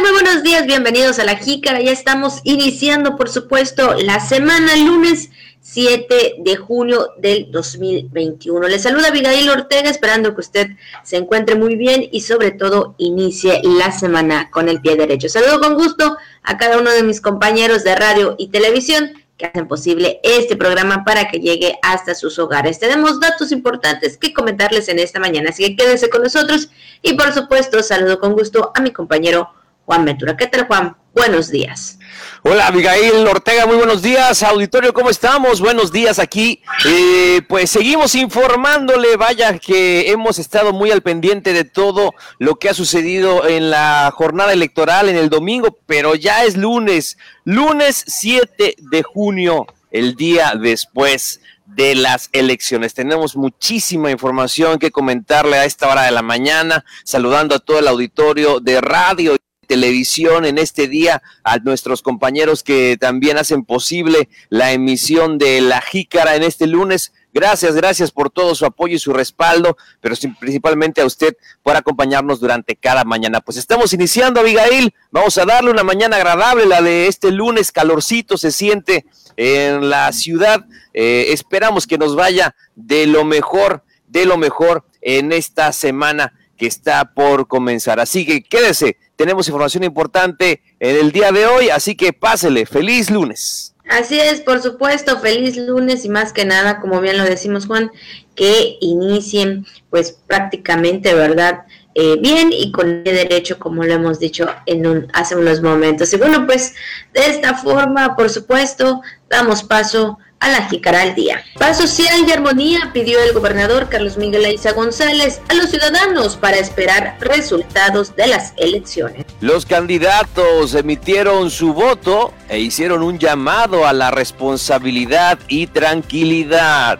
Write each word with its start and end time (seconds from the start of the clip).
Muy 0.00 0.10
buenos 0.10 0.42
días, 0.42 0.66
bienvenidos 0.66 1.18
a 1.18 1.24
la 1.24 1.36
Jícara. 1.36 1.80
Ya 1.80 1.90
estamos 1.90 2.40
iniciando, 2.44 3.16
por 3.16 3.30
supuesto, 3.30 3.94
la 3.94 4.20
semana 4.20 4.76
lunes 4.76 5.30
7 5.62 6.34
de 6.38 6.56
junio 6.56 7.12
del 7.16 7.50
2021. 7.50 8.68
Les 8.68 8.82
saluda 8.82 9.08
Abigail 9.08 9.48
Ortega, 9.48 9.88
esperando 9.88 10.34
que 10.34 10.42
usted 10.42 10.68
se 11.02 11.16
encuentre 11.16 11.54
muy 11.54 11.76
bien 11.76 12.06
y 12.12 12.20
sobre 12.20 12.50
todo 12.50 12.94
inicie 12.98 13.62
la 13.64 13.90
semana 13.90 14.50
con 14.50 14.68
el 14.68 14.82
pie 14.82 14.96
derecho. 14.96 15.30
Saludo 15.30 15.60
con 15.60 15.74
gusto 15.76 16.18
a 16.42 16.58
cada 16.58 16.78
uno 16.78 16.90
de 16.90 17.02
mis 17.02 17.22
compañeros 17.22 17.82
de 17.82 17.94
radio 17.94 18.34
y 18.38 18.48
televisión 18.48 19.12
que 19.38 19.46
hacen 19.46 19.66
posible 19.66 20.20
este 20.22 20.56
programa 20.56 21.04
para 21.04 21.28
que 21.28 21.38
llegue 21.38 21.78
hasta 21.82 22.14
sus 22.14 22.38
hogares. 22.38 22.78
Tenemos 22.78 23.18
datos 23.18 23.50
importantes 23.50 24.18
que 24.18 24.34
comentarles 24.34 24.90
en 24.90 24.98
esta 24.98 25.20
mañana, 25.20 25.50
así 25.50 25.64
que 25.64 25.76
quédense 25.76 26.10
con 26.10 26.22
nosotros 26.22 26.68
y 27.00 27.14
por 27.14 27.32
supuesto 27.32 27.82
saludo 27.82 28.18
con 28.18 28.34
gusto 28.34 28.72
a 28.74 28.82
mi 28.82 28.90
compañero 28.90 29.48
Juan 29.86 30.04
Ventura. 30.04 30.36
¿Qué 30.36 30.48
tal 30.48 30.66
Juan? 30.66 30.96
Buenos 31.14 31.48
días. 31.48 31.98
Hola 32.42 32.66
Abigail 32.66 33.26
Ortega, 33.26 33.66
muy 33.66 33.76
buenos 33.76 34.02
días. 34.02 34.42
Auditorio, 34.42 34.92
¿cómo 34.92 35.08
estamos? 35.08 35.60
Buenos 35.60 35.90
días 35.90 36.18
aquí. 36.18 36.60
Eh, 36.84 37.40
pues 37.48 37.70
seguimos 37.70 38.14
informándole, 38.16 39.16
vaya 39.16 39.58
que 39.58 40.10
hemos 40.10 40.38
estado 40.38 40.72
muy 40.72 40.90
al 40.90 41.02
pendiente 41.02 41.52
de 41.52 41.64
todo 41.64 42.12
lo 42.38 42.56
que 42.56 42.68
ha 42.68 42.74
sucedido 42.74 43.46
en 43.46 43.70
la 43.70 44.12
jornada 44.14 44.52
electoral 44.52 45.08
en 45.08 45.16
el 45.16 45.30
domingo, 45.30 45.78
pero 45.86 46.16
ya 46.16 46.44
es 46.44 46.56
lunes, 46.56 47.16
lunes 47.44 48.04
7 48.06 48.74
de 48.78 49.02
junio, 49.02 49.66
el 49.90 50.16
día 50.16 50.54
después 50.60 51.40
de 51.64 51.94
las 51.94 52.28
elecciones. 52.32 52.92
Tenemos 52.92 53.36
muchísima 53.36 54.10
información 54.10 54.78
que 54.78 54.90
comentarle 54.90 55.56
a 55.56 55.64
esta 55.64 55.88
hora 55.88 56.02
de 56.02 56.10
la 56.10 56.22
mañana, 56.22 56.84
saludando 57.04 57.54
a 57.54 57.58
todo 57.60 57.78
el 57.78 57.88
auditorio 57.88 58.60
de 58.60 58.80
radio 58.80 59.36
televisión 59.66 60.44
en 60.44 60.58
este 60.58 60.88
día, 60.88 61.22
a 61.44 61.58
nuestros 61.58 62.02
compañeros 62.02 62.62
que 62.62 62.96
también 62.98 63.38
hacen 63.38 63.64
posible 63.64 64.28
la 64.48 64.72
emisión 64.72 65.38
de 65.38 65.60
La 65.60 65.80
Jícara 65.80 66.36
en 66.36 66.42
este 66.42 66.66
lunes. 66.66 67.12
Gracias, 67.34 67.74
gracias 67.74 68.12
por 68.12 68.30
todo 68.30 68.54
su 68.54 68.64
apoyo 68.64 68.96
y 68.96 68.98
su 68.98 69.12
respaldo, 69.12 69.76
pero 70.00 70.14
principalmente 70.40 71.02
a 71.02 71.04
usted 71.04 71.36
por 71.62 71.76
acompañarnos 71.76 72.40
durante 72.40 72.76
cada 72.76 73.04
mañana. 73.04 73.42
Pues 73.42 73.58
estamos 73.58 73.92
iniciando, 73.92 74.40
Abigail. 74.40 74.94
Vamos 75.10 75.36
a 75.36 75.44
darle 75.44 75.70
una 75.70 75.82
mañana 75.82 76.16
agradable, 76.16 76.64
la 76.64 76.80
de 76.80 77.08
este 77.08 77.32
lunes, 77.32 77.72
calorcito 77.72 78.38
se 78.38 78.52
siente 78.52 79.04
en 79.36 79.90
la 79.90 80.10
ciudad. 80.12 80.64
Eh, 80.94 81.26
esperamos 81.28 81.86
que 81.86 81.98
nos 81.98 82.16
vaya 82.16 82.56
de 82.74 83.06
lo 83.06 83.24
mejor, 83.24 83.84
de 84.06 84.24
lo 84.24 84.38
mejor 84.38 84.86
en 85.02 85.32
esta 85.32 85.72
semana 85.72 86.32
que 86.56 86.66
está 86.66 87.12
por 87.14 87.46
comenzar. 87.46 88.00
Así 88.00 88.26
que 88.26 88.42
quédese, 88.42 88.96
tenemos 89.16 89.48
información 89.48 89.84
importante 89.84 90.62
en 90.80 90.96
el 90.96 91.12
día 91.12 91.32
de 91.32 91.46
hoy, 91.46 91.70
así 91.70 91.94
que 91.96 92.12
pásele, 92.12 92.66
feliz 92.66 93.10
lunes. 93.10 93.74
Así 93.88 94.18
es, 94.18 94.40
por 94.40 94.60
supuesto, 94.60 95.20
feliz 95.20 95.56
lunes 95.56 96.04
y 96.04 96.08
más 96.08 96.32
que 96.32 96.44
nada, 96.44 96.80
como 96.80 97.00
bien 97.00 97.18
lo 97.18 97.24
decimos 97.24 97.66
Juan, 97.66 97.90
que 98.34 98.78
inicien 98.80 99.64
pues 99.90 100.12
prácticamente, 100.26 101.14
¿verdad? 101.14 101.64
Eh, 101.94 102.16
bien 102.20 102.50
y 102.52 102.72
con 102.72 103.04
derecho, 103.04 103.58
como 103.58 103.84
lo 103.84 103.94
hemos 103.94 104.18
dicho 104.18 104.48
en 104.66 104.86
un, 104.86 105.08
hace 105.12 105.36
unos 105.36 105.62
momentos. 105.62 106.12
Y 106.12 106.16
bueno, 106.16 106.46
pues 106.46 106.74
de 107.14 107.26
esta 107.26 107.54
forma, 107.54 108.16
por 108.16 108.28
supuesto, 108.28 109.00
damos 109.30 109.62
paso 109.62 110.18
a 110.40 110.50
la 110.50 110.68
Jícara 110.68 111.02
al 111.02 111.14
Día. 111.14 111.42
Paz 111.58 111.78
social 111.78 112.24
y 112.26 112.32
armonía 112.32 112.90
pidió 112.92 113.20
el 113.22 113.32
gobernador 113.32 113.88
Carlos 113.88 114.16
Miguel 114.16 114.44
Aiza 114.44 114.72
González 114.72 115.40
a 115.48 115.54
los 115.54 115.70
ciudadanos 115.70 116.36
para 116.36 116.58
esperar 116.58 117.16
resultados 117.20 118.14
de 118.16 118.26
las 118.26 118.52
elecciones. 118.56 119.24
Los 119.40 119.66
candidatos 119.66 120.74
emitieron 120.74 121.50
su 121.50 121.72
voto 121.72 122.32
e 122.48 122.58
hicieron 122.58 123.02
un 123.02 123.18
llamado 123.18 123.86
a 123.86 123.92
la 123.92 124.10
responsabilidad 124.10 125.38
y 125.48 125.66
tranquilidad. 125.66 126.98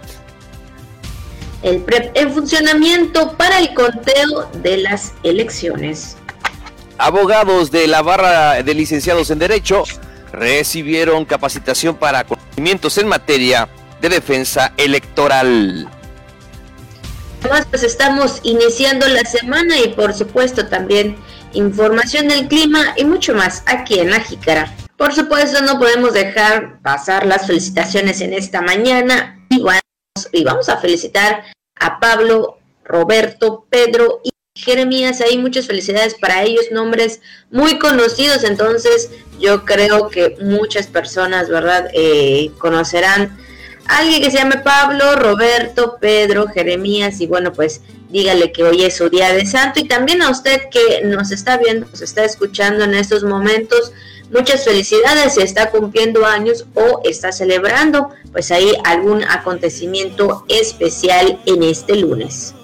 El 1.62 1.82
PREP 1.82 2.16
en 2.16 2.32
funcionamiento 2.32 3.36
para 3.36 3.58
el 3.58 3.74
conteo 3.74 4.50
de 4.62 4.78
las 4.78 5.14
elecciones. 5.22 6.16
Abogados 6.98 7.70
de 7.70 7.86
la 7.86 8.02
barra 8.02 8.62
de 8.62 8.74
licenciados 8.74 9.30
en 9.30 9.38
Derecho 9.38 9.84
recibieron 10.36 11.24
capacitación 11.24 11.96
para 11.96 12.24
conocimientos 12.24 12.98
en 12.98 13.08
materia 13.08 13.68
de 14.00 14.10
defensa 14.10 14.72
electoral. 14.76 15.88
Además, 17.40 17.66
pues 17.70 17.82
estamos 17.82 18.40
iniciando 18.42 19.08
la 19.08 19.22
semana 19.22 19.78
y 19.78 19.88
por 19.88 20.12
supuesto 20.12 20.66
también 20.66 21.16
información 21.52 22.28
del 22.28 22.48
clima 22.48 22.94
y 22.96 23.04
mucho 23.04 23.34
más 23.34 23.62
aquí 23.66 23.98
en 23.98 24.10
la 24.10 24.20
Jícara. 24.20 24.74
Por 24.96 25.14
supuesto, 25.14 25.62
no 25.62 25.78
podemos 25.78 26.12
dejar 26.12 26.80
pasar 26.82 27.26
las 27.26 27.46
felicitaciones 27.46 28.20
en 28.20 28.32
esta 28.32 28.60
mañana 28.62 29.42
y 29.48 29.62
vamos, 29.62 29.82
y 30.32 30.44
vamos 30.44 30.68
a 30.68 30.76
felicitar 30.78 31.44
a 31.78 31.98
Pablo, 31.98 32.58
Roberto, 32.84 33.66
Pedro 33.70 34.20
y 34.22 34.30
Jeremías, 34.56 35.20
hay 35.20 35.36
muchas 35.36 35.66
felicidades 35.66 36.14
para 36.14 36.42
ellos, 36.42 36.64
nombres 36.72 37.20
muy 37.50 37.78
conocidos, 37.78 38.42
entonces 38.42 39.10
yo 39.38 39.66
creo 39.66 40.08
que 40.08 40.34
muchas 40.40 40.86
personas, 40.86 41.50
¿verdad?, 41.50 41.90
eh, 41.92 42.50
conocerán 42.56 43.36
a 43.86 43.98
alguien 43.98 44.22
que 44.22 44.30
se 44.30 44.38
llame 44.38 44.56
Pablo, 44.56 45.14
Roberto, 45.16 45.98
Pedro, 46.00 46.48
Jeremías, 46.48 47.20
y 47.20 47.26
bueno, 47.26 47.52
pues 47.52 47.82
dígale 48.08 48.50
que 48.50 48.64
hoy 48.64 48.82
es 48.82 48.96
su 48.96 49.10
día 49.10 49.30
de 49.34 49.44
santo, 49.44 49.78
y 49.78 49.84
también 49.84 50.22
a 50.22 50.30
usted 50.30 50.62
que 50.70 51.02
nos 51.04 51.30
está 51.32 51.58
viendo, 51.58 51.86
nos 51.90 52.00
está 52.00 52.24
escuchando 52.24 52.84
en 52.84 52.94
estos 52.94 53.24
momentos, 53.24 53.92
muchas 54.32 54.64
felicidades 54.64 55.34
si 55.34 55.42
está 55.42 55.70
cumpliendo 55.70 56.24
años 56.24 56.64
o 56.74 57.02
está 57.04 57.30
celebrando, 57.30 58.08
pues 58.32 58.50
ahí 58.50 58.72
algún 58.84 59.22
acontecimiento 59.22 60.46
especial 60.48 61.38
en 61.44 61.62
este 61.62 61.94
lunes. 61.96 62.55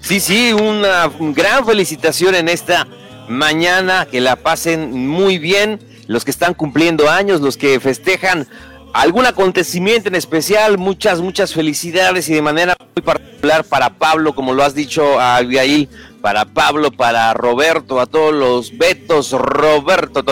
Sí, 0.00 0.18
sí, 0.20 0.52
una 0.52 1.10
gran 1.18 1.64
felicitación 1.66 2.34
en 2.34 2.48
esta 2.48 2.86
mañana, 3.28 4.06
que 4.10 4.20
la 4.20 4.36
pasen 4.36 5.06
muy 5.06 5.38
bien 5.38 5.78
los 6.06 6.24
que 6.24 6.30
están 6.30 6.54
cumpliendo 6.54 7.08
años, 7.08 7.40
los 7.40 7.56
que 7.56 7.78
festejan 7.78 8.48
algún 8.92 9.26
acontecimiento 9.26 10.08
en 10.08 10.16
especial, 10.16 10.78
muchas, 10.78 11.20
muchas 11.20 11.54
felicidades 11.54 12.28
y 12.28 12.34
de 12.34 12.42
manera 12.42 12.76
muy 12.96 13.02
particular 13.02 13.62
para 13.64 13.90
Pablo, 13.90 14.34
como 14.34 14.52
lo 14.52 14.64
has 14.64 14.74
dicho 14.74 15.20
a 15.20 15.36
Abigail, 15.36 15.88
para 16.20 16.44
Pablo, 16.44 16.90
para 16.90 17.32
Roberto, 17.34 18.00
a 18.00 18.06
todos 18.06 18.34
los 18.34 18.76
Betos, 18.76 19.30
Roberto, 19.30 20.24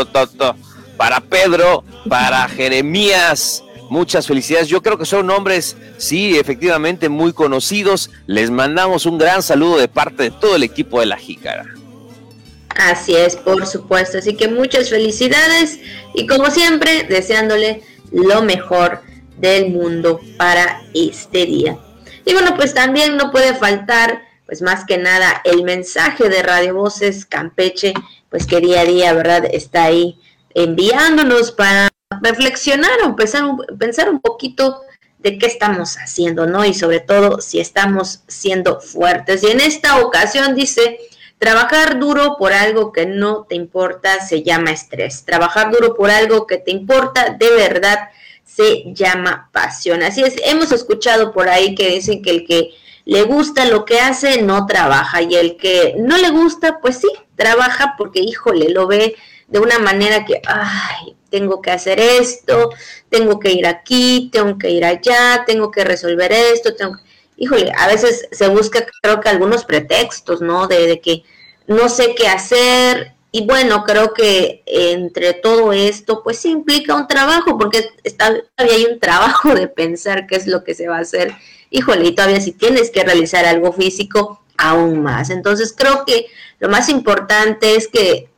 para 0.97 1.21
Pedro, 1.21 1.85
para 2.09 2.49
Jeremías, 2.49 3.63
Muchas 3.91 4.27
felicidades. 4.27 4.69
Yo 4.69 4.83
creo 4.83 4.99
que 4.99 5.07
son 5.07 5.27
nombres, 5.27 5.77
sí, 5.97 6.39
efectivamente 6.39 7.09
muy 7.09 7.33
conocidos. 7.33 8.11
Les 8.27 8.51
mandamos 8.51 9.07
un 9.07 9.19
gran 9.19 9.43
saludo 9.43 9.79
de 9.79 9.89
parte 9.89 10.25
de 10.25 10.31
todo 10.31 10.57
el 10.57 10.63
equipo 10.63 11.01
de 11.01 11.07
la 11.07 11.17
Jícara. 11.17 11.67
Así 12.77 13.15
es, 13.15 13.35
por 13.37 13.67
supuesto. 13.67 14.19
Así 14.19 14.37
que 14.37 14.49
muchas 14.49 14.91
felicidades 14.91 15.81
y 16.15 16.27
como 16.27 16.51
siempre, 16.51 17.05
deseándole 17.05 17.83
lo 18.13 18.43
mejor 18.43 19.03
del 19.39 19.71
mundo 19.71 20.21
para 20.37 20.83
este 20.95 21.47
día. 21.47 21.79
Y 22.25 22.33
bueno, 22.35 22.55
pues 22.57 22.75
también 22.75 23.17
no 23.17 23.31
puede 23.31 23.55
faltar, 23.55 24.23
pues 24.47 24.61
más 24.63 24.85
que 24.85 24.99
nada, 24.99 25.41
el 25.45 25.65
mensaje 25.65 26.29
de 26.29 26.43
Radio 26.43 26.75
Voces 26.75 27.25
Campeche, 27.25 27.95
pues 28.29 28.47
que 28.47 28.61
día 28.61 28.83
a 28.83 28.85
día, 28.85 29.13
¿verdad? 29.13 29.45
Está 29.51 29.85
ahí 29.85 30.21
enviándonos 30.55 31.53
para 31.53 31.89
reflexionar 32.21 33.03
o 33.05 33.17
pensar, 33.17 33.45
pensar 33.79 34.11
un 34.11 34.21
poquito 34.21 34.81
de 35.19 35.39
qué 35.39 35.47
estamos 35.47 35.97
haciendo, 35.97 36.47
¿no? 36.47 36.65
Y 36.65 36.75
sobre 36.75 37.01
todo 37.01 37.41
si 37.41 37.61
estamos 37.61 38.23
siendo 38.29 38.81
fuertes. 38.81 39.43
Y 39.43 39.49
en 39.49 39.61
esta 39.61 40.01
ocasión 40.01 40.55
dice, 40.55 40.99
trabajar 41.39 41.99
duro 41.99 42.37
por 42.39 42.53
algo 42.53 42.93
que 42.93 43.07
no 43.07 43.45
te 43.49 43.55
importa 43.55 44.21
se 44.21 44.43
llama 44.43 44.71
estrés. 44.71 45.25
Trabajar 45.25 45.71
duro 45.71 45.95
por 45.97 46.11
algo 46.11 46.47
que 46.47 46.59
te 46.59 46.71
importa 46.71 47.37
de 47.39 47.51
verdad 47.51 48.11
se 48.45 48.85
llama 48.95 49.51
pasión. 49.53 50.03
Así 50.03 50.23
es, 50.23 50.35
hemos 50.45 50.73
escuchado 50.73 51.33
por 51.33 51.49
ahí 51.49 51.75
que 51.75 51.91
dicen 51.91 52.23
que 52.23 52.31
el 52.31 52.47
que 52.47 52.71
le 53.05 53.23
gusta 53.23 53.65
lo 53.65 53.85
que 53.85 54.01
hace 54.01 54.43
no 54.43 54.67
trabaja 54.67 55.23
y 55.23 55.35
el 55.35 55.57
que 55.57 55.95
no 55.99 56.19
le 56.19 56.31
gusta, 56.31 56.79
pues 56.81 56.99
sí, 56.99 57.09
trabaja 57.37 57.95
porque, 57.97 58.21
híjole, 58.21 58.69
lo 58.69 58.87
ve 58.87 59.17
de 59.47 59.59
una 59.61 59.79
manera 59.79 60.25
que, 60.25 60.43
ay, 60.47 61.17
tengo 61.31 61.63
que 61.63 61.71
hacer 61.71 62.01
esto, 62.01 62.71
tengo 63.09 63.39
que 63.39 63.53
ir 63.53 63.67
aquí, 63.67 64.31
tengo 64.33 64.59
que 64.59 64.71
ir 64.71 64.85
allá, 64.85 65.45
tengo 65.47 65.71
que 65.71 65.85
resolver 65.85 66.33
esto, 66.33 66.75
tengo 66.75 66.97
Híjole, 67.41 67.73
a 67.79 67.87
veces 67.87 68.27
se 68.33 68.49
busca 68.49 68.85
creo 69.01 69.21
que 69.21 69.29
algunos 69.29 69.65
pretextos, 69.65 70.41
¿no? 70.41 70.67
De, 70.67 71.01
que 71.01 71.23
no 71.69 71.89
sé 71.89 72.17
qué 72.17 72.27
hacer 72.27 73.13
y 73.31 73.47
bueno, 73.47 73.85
creo 73.85 74.13
que 74.13 74.65
entre 74.67 75.35
todo 75.35 75.73
esto 75.73 76.23
pues 76.25 76.45
implica 76.45 76.97
un 76.97 77.07
trabajo 77.07 77.57
porque 77.57 77.91
está, 78.03 78.35
todavía 78.57 78.77
hay 78.77 78.93
un 78.93 78.99
trabajo 78.99 79.55
de 79.55 79.69
pensar 79.69 80.27
qué 80.27 80.35
es 80.35 80.49
lo 80.49 80.65
que 80.65 80.75
se 80.75 80.89
va 80.89 80.97
a 80.97 81.03
hacer. 81.03 81.33
Híjole, 81.71 82.09
y 82.09 82.15
todavía 82.15 82.41
si 82.41 82.53
tienes 82.53 82.91
que 82.91 83.05
realizar 83.05 83.45
algo 83.45 83.73
físico, 83.73 84.43
aún 84.57 85.03
más. 85.03 85.31
Entonces 85.31 85.73
creo 85.77 86.05
que 86.05 86.27
lo 86.59 86.69
más 86.69 86.89
importante 86.89 87.77
es 87.77 87.87
que 87.87 88.29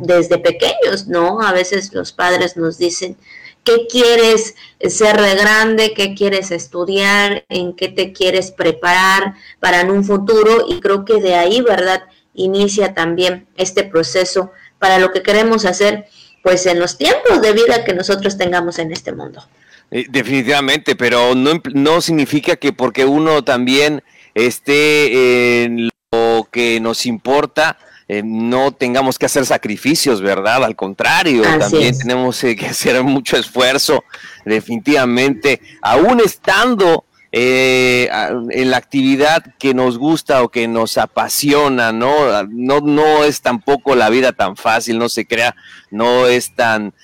desde 0.00 0.38
pequeños, 0.38 1.06
¿no? 1.06 1.40
A 1.40 1.52
veces 1.52 1.92
los 1.92 2.12
padres 2.12 2.56
nos 2.56 2.78
dicen, 2.78 3.16
¿qué 3.64 3.86
quieres 3.90 4.54
ser 4.80 5.20
de 5.20 5.34
grande? 5.34 5.94
¿Qué 5.94 6.14
quieres 6.14 6.50
estudiar? 6.50 7.44
¿En 7.48 7.74
qué 7.74 7.88
te 7.88 8.12
quieres 8.12 8.52
preparar 8.52 9.34
para 9.60 9.80
en 9.80 9.90
un 9.90 10.04
futuro? 10.04 10.66
Y 10.68 10.80
creo 10.80 11.04
que 11.04 11.20
de 11.20 11.34
ahí, 11.34 11.60
¿verdad? 11.60 12.04
Inicia 12.34 12.94
también 12.94 13.46
este 13.56 13.84
proceso 13.84 14.52
para 14.78 14.98
lo 14.98 15.10
que 15.10 15.22
queremos 15.22 15.64
hacer, 15.64 16.06
pues 16.42 16.66
en 16.66 16.78
los 16.78 16.98
tiempos 16.98 17.40
de 17.40 17.52
vida 17.52 17.84
que 17.84 17.94
nosotros 17.94 18.36
tengamos 18.36 18.78
en 18.78 18.92
este 18.92 19.12
mundo. 19.12 19.42
Eh, 19.90 20.04
definitivamente, 20.08 20.96
pero 20.96 21.34
no, 21.34 21.62
no 21.72 22.00
significa 22.00 22.56
que 22.56 22.72
porque 22.72 23.04
uno 23.04 23.42
también 23.42 24.02
esté 24.34 25.64
en 25.64 25.88
lo 26.12 26.48
que 26.52 26.78
nos 26.80 27.06
importa, 27.06 27.78
eh, 28.08 28.22
no 28.24 28.70
tengamos 28.70 29.18
que 29.18 29.26
hacer 29.26 29.44
sacrificios, 29.46 30.20
¿verdad? 30.20 30.62
Al 30.62 30.76
contrario, 30.76 31.42
también 31.58 31.98
tenemos 31.98 32.42
eh, 32.44 32.54
que 32.54 32.66
hacer 32.66 33.02
mucho 33.02 33.36
esfuerzo, 33.36 34.04
definitivamente, 34.44 35.60
aún 35.82 36.20
estando 36.20 37.04
eh, 37.32 38.08
en 38.50 38.70
la 38.70 38.76
actividad 38.76 39.44
que 39.58 39.74
nos 39.74 39.98
gusta 39.98 40.44
o 40.44 40.50
que 40.50 40.68
nos 40.68 40.98
apasiona, 40.98 41.90
¿no? 41.90 42.44
No, 42.44 42.78
no 42.78 43.24
es 43.24 43.42
tampoco 43.42 43.96
la 43.96 44.08
vida 44.08 44.32
tan 44.32 44.56
fácil, 44.56 44.98
no 44.98 45.08
se 45.08 45.26
crea, 45.26 45.56
no 45.90 46.28
es 46.28 46.54
tan 46.54 46.94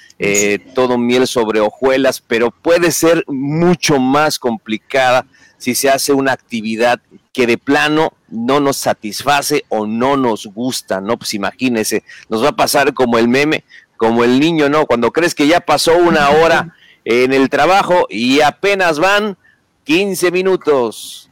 todo 0.72 0.98
miel 0.98 1.26
sobre 1.26 1.58
hojuelas, 1.58 2.22
pero 2.24 2.52
puede 2.52 2.92
ser 2.92 3.24
mucho 3.26 3.98
más 3.98 4.38
complicada 4.38 5.26
si 5.62 5.76
se 5.76 5.88
hace 5.88 6.12
una 6.12 6.32
actividad 6.32 7.00
que 7.32 7.46
de 7.46 7.56
plano 7.56 8.14
no 8.28 8.58
nos 8.58 8.78
satisface 8.78 9.64
o 9.68 9.86
no 9.86 10.16
nos 10.16 10.46
gusta, 10.46 11.00
¿no? 11.00 11.16
Pues 11.16 11.34
imagínese, 11.34 12.02
nos 12.28 12.42
va 12.42 12.48
a 12.48 12.56
pasar 12.56 12.92
como 12.94 13.16
el 13.16 13.28
meme, 13.28 13.62
como 13.96 14.24
el 14.24 14.40
niño, 14.40 14.68
¿no? 14.68 14.86
Cuando 14.86 15.12
crees 15.12 15.36
que 15.36 15.46
ya 15.46 15.60
pasó 15.60 15.96
una 15.96 16.30
hora 16.30 16.74
en 17.04 17.32
el 17.32 17.48
trabajo 17.48 18.08
y 18.10 18.40
apenas 18.40 18.98
van 18.98 19.36
15 19.84 20.32
minutos. 20.32 21.30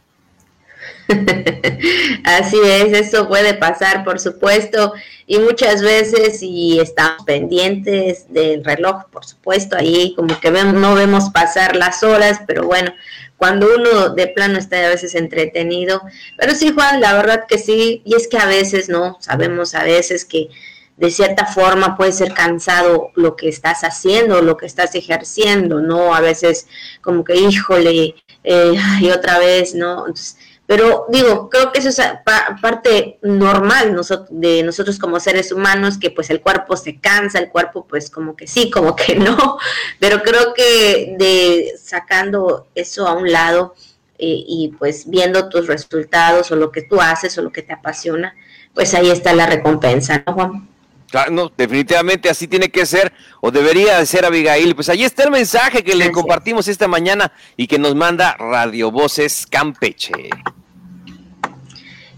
Así 2.25 2.57
es, 2.63 2.93
eso 2.93 3.27
puede 3.27 3.55
pasar, 3.55 4.05
por 4.05 4.21
supuesto, 4.21 4.93
y 5.27 5.41
muchas 5.41 5.83
veces 5.83 6.39
si 6.39 6.79
estamos 6.79 7.25
pendientes 7.25 8.33
del 8.33 8.65
reloj, 8.65 9.07
por 9.11 9.25
supuesto, 9.25 9.77
ahí 9.77 10.15
como 10.15 10.39
que 10.39 10.53
no 10.53 10.95
vemos 10.95 11.31
pasar 11.31 11.75
las 11.75 12.05
horas, 12.05 12.43
pero 12.47 12.65
bueno, 12.65 12.93
cuando 13.41 13.75
uno 13.75 14.11
de 14.11 14.27
plano 14.27 14.59
está 14.59 14.85
a 14.85 14.91
veces 14.91 15.15
entretenido. 15.15 16.03
Pero 16.37 16.55
sí, 16.55 16.73
Juan, 16.75 17.01
la 17.01 17.15
verdad 17.15 17.47
que 17.49 17.57
sí, 17.57 18.03
y 18.05 18.15
es 18.15 18.29
que 18.29 18.37
a 18.37 18.45
veces, 18.45 18.91
¿no? 18.91 19.17
Sabemos 19.21 19.75
a 19.75 19.83
veces 19.83 20.27
que 20.27 20.51
de 20.99 21.11
cierta 21.11 21.47
forma 21.47 21.97
puede 21.97 22.13
ser 22.13 22.35
cansado 22.35 23.13
lo 23.15 23.37
que 23.37 23.49
estás 23.49 23.83
haciendo, 23.83 24.43
lo 24.43 24.59
que 24.59 24.67
estás 24.67 24.95
ejerciendo, 24.95 25.81
¿no? 25.81 26.15
A 26.15 26.21
veces 26.21 26.67
como 27.01 27.25
que, 27.25 27.35
híjole, 27.37 28.15
eh, 28.45 28.75
y 29.01 29.09
otra 29.09 29.39
vez, 29.39 29.75
¿no? 29.75 30.05
Pero 30.71 31.07
digo, 31.09 31.51
creo 31.51 31.73
que 31.73 31.81
eso 31.81 31.89
es 31.89 32.01
parte 32.63 33.19
normal 33.23 34.01
de 34.31 34.63
nosotros 34.63 35.01
como 35.01 35.19
seres 35.19 35.51
humanos, 35.51 35.99
que 35.99 36.13
pues 36.13 36.31
el 36.31 36.41
cuerpo 36.41 36.77
se 36.77 37.01
cansa, 37.01 37.41
el 37.41 37.49
cuerpo 37.49 37.89
pues 37.89 38.09
como 38.09 38.37
que 38.37 38.47
sí, 38.47 38.71
como 38.71 38.95
que 38.95 39.17
no, 39.17 39.59
pero 39.99 40.23
creo 40.23 40.55
que 40.55 41.17
de 41.19 41.73
sacando 41.77 42.69
eso 42.77 43.09
a 43.09 43.15
un 43.15 43.33
lado 43.33 43.75
eh, 44.17 44.45
y 44.47 44.73
pues 44.79 45.11
viendo 45.11 45.49
tus 45.49 45.67
resultados 45.67 46.53
o 46.53 46.55
lo 46.55 46.71
que 46.71 46.83
tú 46.83 47.01
haces 47.01 47.37
o 47.37 47.43
lo 47.43 47.51
que 47.51 47.63
te 47.63 47.73
apasiona, 47.73 48.37
pues 48.73 48.95
ahí 48.95 49.11
está 49.11 49.33
la 49.33 49.47
recompensa, 49.47 50.23
¿no, 50.25 50.35
Juan? 50.35 50.69
no, 51.33 51.51
definitivamente 51.57 52.31
así 52.31 52.47
tiene 52.47 52.69
que 52.69 52.87
ser, 52.87 53.13
o 53.41 53.51
debería 53.51 53.99
de 53.99 54.07
ser 54.07 54.25
Abigail. 54.25 54.77
Pues 54.77 54.89
ahí 54.89 55.03
está 55.03 55.25
el 55.25 55.33
mensaje 55.33 55.83
que 55.83 55.97
le 55.97 56.13
compartimos 56.13 56.69
esta 56.69 56.87
mañana 56.87 57.33
y 57.57 57.67
que 57.67 57.81
nos 57.81 57.97
manda 57.97 58.37
Radio 58.39 58.93
Voces 58.93 59.45
Campeche. 59.51 60.31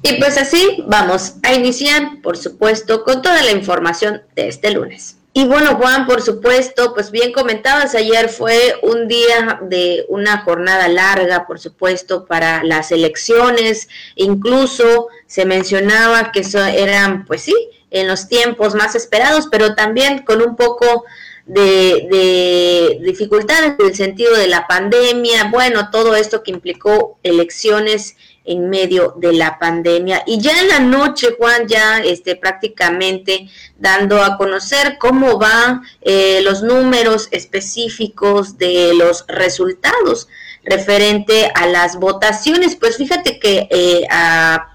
Y 0.02 0.14
pues 0.14 0.37
así 0.37 0.82
vamos 0.87 1.34
a 1.43 1.54
iniciar, 1.54 2.20
por 2.22 2.37
supuesto, 2.37 3.04
con 3.04 3.22
toda 3.22 3.43
la 3.43 3.52
información 3.52 4.22
de 4.34 4.49
este 4.49 4.72
lunes. 4.72 5.16
Y 5.34 5.46
bueno, 5.46 5.76
Juan, 5.76 6.06
por 6.06 6.20
supuesto, 6.20 6.93
pues 6.93 7.10
bien 7.10 7.32
comentabas, 7.32 7.94
ayer 7.94 8.28
fue 8.28 8.75
un 8.82 9.08
día 9.08 9.60
de 9.62 10.04
una 10.08 10.43
jornada 10.43 10.88
larga, 10.88 11.46
por 11.46 11.58
supuesto, 11.58 12.26
para 12.26 12.62
las 12.64 12.93
elecciones. 12.93 13.88
Incluso 14.16 15.08
se 15.26 15.46
mencionaba 15.46 16.32
que 16.32 16.40
eso 16.40 16.62
eran, 16.62 17.25
pues 17.25 17.43
sí, 17.43 17.54
en 17.90 18.08
los 18.08 18.28
tiempos 18.28 18.75
más 18.75 18.94
esperados, 18.94 19.49
pero 19.50 19.75
también 19.75 20.19
con 20.25 20.43
un 20.43 20.54
poco 20.54 21.04
de, 21.46 22.08
de, 22.10 22.99
dificultades 23.00 23.75
en 23.78 23.87
el 23.87 23.94
sentido 23.94 24.37
de 24.37 24.49
la 24.49 24.66
pandemia, 24.66 25.49
bueno, 25.50 25.90
todo 25.90 26.14
esto 26.14 26.43
que 26.43 26.50
implicó 26.50 27.19
elecciones 27.22 28.16
en 28.44 28.68
medio 28.68 29.14
de 29.16 29.32
la 29.32 29.58
pandemia. 29.58 30.22
Y 30.26 30.40
ya 30.40 30.60
en 30.60 30.68
la 30.68 30.80
noche, 30.80 31.36
Juan, 31.38 31.66
ya 31.68 31.98
este, 32.00 32.36
prácticamente 32.36 33.48
dando 33.78 34.22
a 34.22 34.36
conocer 34.36 34.96
cómo 34.98 35.38
van 35.38 35.82
eh, 36.00 36.40
los 36.42 36.62
números 36.62 37.28
específicos 37.30 38.58
de 38.58 38.92
los 38.94 39.24
resultados 39.28 40.28
referente 40.64 41.50
a 41.54 41.66
las 41.66 41.96
votaciones. 41.96 42.76
Pues 42.76 42.96
fíjate 42.96 43.38
que 43.38 43.68
eh, 43.70 44.06
a 44.10 44.71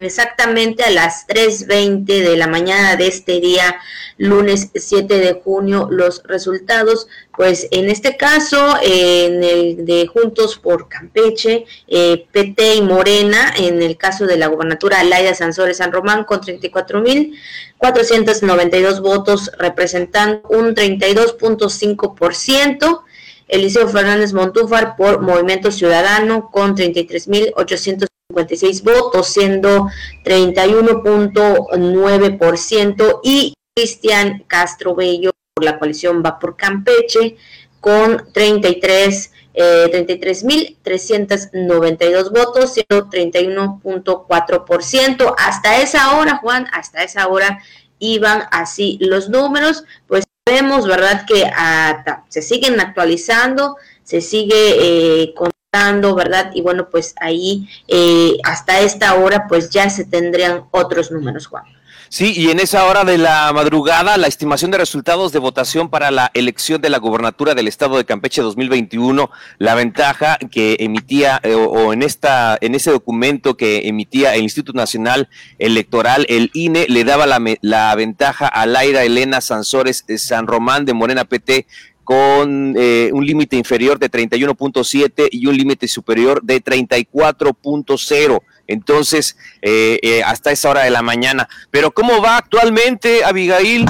exactamente 0.00 0.82
a 0.82 0.90
las 0.90 1.28
3.20 1.28 2.06
de 2.06 2.36
la 2.38 2.46
mañana 2.46 2.96
de 2.96 3.06
este 3.06 3.38
día, 3.38 3.76
lunes 4.16 4.70
7 4.74 5.18
de 5.18 5.34
junio, 5.34 5.88
los 5.90 6.22
resultados, 6.24 7.06
pues 7.36 7.68
en 7.70 7.90
este 7.90 8.16
caso, 8.16 8.76
en 8.82 9.44
el 9.44 9.84
de 9.84 10.06
Juntos 10.06 10.58
por 10.58 10.88
Campeche, 10.88 11.66
eh, 11.86 12.26
PT 12.32 12.76
y 12.76 12.82
Morena, 12.82 13.52
en 13.58 13.82
el 13.82 13.98
caso 13.98 14.26
de 14.26 14.38
la 14.38 14.46
gubernatura 14.46 15.04
Laida 15.04 15.34
Sansores 15.34 15.76
San 15.76 15.92
Román, 15.92 16.24
con 16.24 16.40
34.492 16.40 19.02
votos, 19.02 19.52
representando 19.58 20.40
un 20.48 20.74
32.5%. 20.74 23.02
Eliseo 23.48 23.86
Fernández 23.88 24.32
Montúfar 24.32 24.96
por 24.96 25.20
Movimiento 25.20 25.70
Ciudadano 25.72 26.50
con 26.52 26.76
33.800 26.76 28.09
56 28.30 28.82
votos, 28.82 29.28
siendo 29.28 29.88
31.9%, 30.24 33.20
y 33.22 33.52
Cristian 33.74 34.44
Castro 34.46 34.94
Bello 34.94 35.32
por 35.54 35.64
la 35.64 35.78
coalición 35.78 36.22
Va 36.24 36.38
por 36.38 36.56
Campeche 36.56 37.36
con 37.80 38.32
33 38.32 39.32
eh, 39.52 39.90
33.392 39.92 42.30
votos, 42.30 42.74
siendo 42.74 43.10
31.4%. 43.10 45.34
Hasta 45.36 45.82
esa 45.82 46.16
hora, 46.16 46.36
Juan, 46.36 46.68
hasta 46.72 47.02
esa 47.02 47.26
hora 47.26 47.60
iban 47.98 48.44
así 48.52 48.96
los 49.00 49.28
números, 49.28 49.82
pues 50.06 50.22
vemos, 50.46 50.86
¿verdad? 50.86 51.26
Que 51.26 51.50
ah, 51.54 52.22
se 52.28 52.42
siguen 52.42 52.78
actualizando, 52.80 53.76
se 54.04 54.20
sigue 54.20 55.22
eh, 55.22 55.34
con 55.34 55.50
¿verdad? 55.72 56.50
Y 56.52 56.62
bueno, 56.62 56.88
pues 56.90 57.14
ahí 57.20 57.68
eh, 57.86 58.38
hasta 58.42 58.80
esta 58.80 59.14
hora 59.14 59.46
pues 59.48 59.70
ya 59.70 59.88
se 59.88 60.04
tendrían 60.04 60.64
otros 60.72 61.12
números, 61.12 61.46
Juan. 61.46 61.62
Sí, 62.12 62.32
y 62.36 62.50
en 62.50 62.58
esa 62.58 62.86
hora 62.86 63.04
de 63.04 63.18
la 63.18 63.52
madrugada, 63.52 64.16
la 64.16 64.26
estimación 64.26 64.72
de 64.72 64.78
resultados 64.78 65.30
de 65.30 65.38
votación 65.38 65.90
para 65.90 66.10
la 66.10 66.32
elección 66.34 66.82
de 66.82 66.90
la 66.90 66.98
gobernatura 66.98 67.54
del 67.54 67.68
estado 67.68 67.98
de 67.98 68.04
Campeche 68.04 68.42
2021, 68.42 69.30
la 69.58 69.76
ventaja 69.76 70.36
que 70.50 70.76
emitía 70.80 71.38
eh, 71.44 71.54
o 71.54 71.92
en 71.92 72.02
esta 72.02 72.58
en 72.60 72.74
ese 72.74 72.90
documento 72.90 73.56
que 73.56 73.86
emitía 73.86 74.34
el 74.34 74.42
Instituto 74.42 74.76
Nacional 74.76 75.28
Electoral, 75.60 76.26
el 76.28 76.50
INE 76.52 76.86
le 76.88 77.04
daba 77.04 77.28
la, 77.28 77.40
la 77.60 77.94
ventaja 77.94 78.48
a 78.48 78.66
Laira 78.66 79.04
Elena 79.04 79.40
Sansores 79.40 80.04
San 80.16 80.48
Román 80.48 80.86
de 80.86 80.94
Morena 80.94 81.26
PT 81.26 81.68
con 82.10 82.74
eh, 82.76 83.08
un 83.12 83.24
límite 83.24 83.54
inferior 83.54 83.96
de 83.96 84.10
31.7 84.10 85.28
y 85.30 85.46
un 85.46 85.56
límite 85.56 85.86
superior 85.86 86.42
de 86.42 86.60
34.0. 86.60 88.42
Entonces, 88.66 89.36
eh, 89.62 90.00
eh, 90.02 90.20
hasta 90.24 90.50
esa 90.50 90.70
hora 90.70 90.82
de 90.82 90.90
la 90.90 91.02
mañana. 91.02 91.48
Pero 91.70 91.92
¿cómo 91.92 92.20
va 92.20 92.36
actualmente, 92.36 93.22
Abigail? 93.22 93.86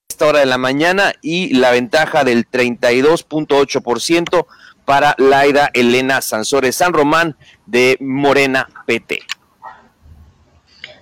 esta 0.09 0.25
hora 0.25 0.39
de 0.39 0.47
la 0.47 0.57
mañana 0.57 1.13
y 1.21 1.53
la 1.53 1.71
ventaja 1.71 2.25
del 2.25 2.51
32.8% 2.51 4.47
para 4.87 5.15
Laida 5.19 5.69
Elena 5.75 6.23
Sansores 6.23 6.77
San 6.77 6.95
Román 6.95 7.37
de 7.67 7.99
Morena 8.01 8.67
PT. 8.87 9.21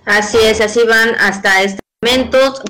Así 0.03 0.39
es, 0.41 0.59
así 0.59 0.83
van 0.83 1.15
hasta 1.15 1.61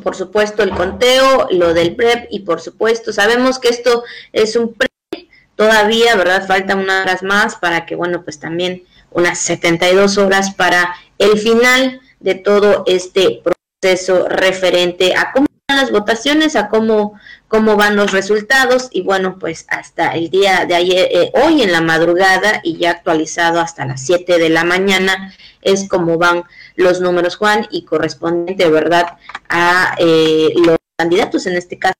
por 0.03 0.15
supuesto 0.15 0.63
el 0.63 0.71
conteo, 0.71 1.47
lo 1.51 1.73
del 1.75 1.95
PREP 1.95 2.27
y 2.31 2.39
por 2.39 2.61
supuesto 2.61 3.13
sabemos 3.13 3.59
que 3.59 3.69
esto 3.69 4.03
es 4.33 4.55
un 4.55 4.73
PREP, 4.73 5.29
todavía, 5.55 6.15
¿verdad? 6.15 6.47
Faltan 6.47 6.79
unas 6.79 7.03
horas 7.03 7.21
más 7.23 7.55
para 7.55 7.85
que, 7.85 7.95
bueno, 7.95 8.23
pues 8.23 8.39
también 8.39 8.85
unas 9.11 9.37
72 9.39 10.17
horas 10.17 10.55
para 10.55 10.95
el 11.19 11.37
final 11.37 12.01
de 12.19 12.35
todo 12.35 12.83
este 12.87 13.43
proceso 13.43 14.27
referente 14.27 15.15
a 15.15 15.31
cómo 15.31 15.45
van 15.67 15.77
las 15.77 15.91
votaciones, 15.91 16.55
a 16.55 16.67
cómo, 16.69 17.19
cómo 17.49 17.75
van 17.75 17.97
los 17.97 18.11
resultados 18.11 18.87
y 18.91 19.01
bueno, 19.01 19.37
pues 19.37 19.65
hasta 19.67 20.11
el 20.11 20.29
día 20.29 20.65
de 20.65 20.75
ayer, 20.75 21.09
eh, 21.11 21.31
hoy 21.33 21.63
en 21.63 21.73
la 21.73 21.81
madrugada 21.81 22.61
y 22.63 22.77
ya 22.77 22.91
actualizado 22.91 23.59
hasta 23.59 23.85
las 23.85 24.05
7 24.05 24.37
de 24.37 24.49
la 24.49 24.63
mañana 24.63 25.33
es 25.61 25.89
como 25.89 26.17
van 26.17 26.43
los 26.75 27.01
números, 27.01 27.35
Juan, 27.35 27.67
y 27.71 27.83
correspondiente, 27.83 28.69
¿verdad?, 28.69 29.17
a 29.49 29.95
eh, 29.97 30.53
los 30.55 30.77
candidatos, 30.95 31.47
en 31.47 31.57
este 31.57 31.77
caso, 31.77 31.95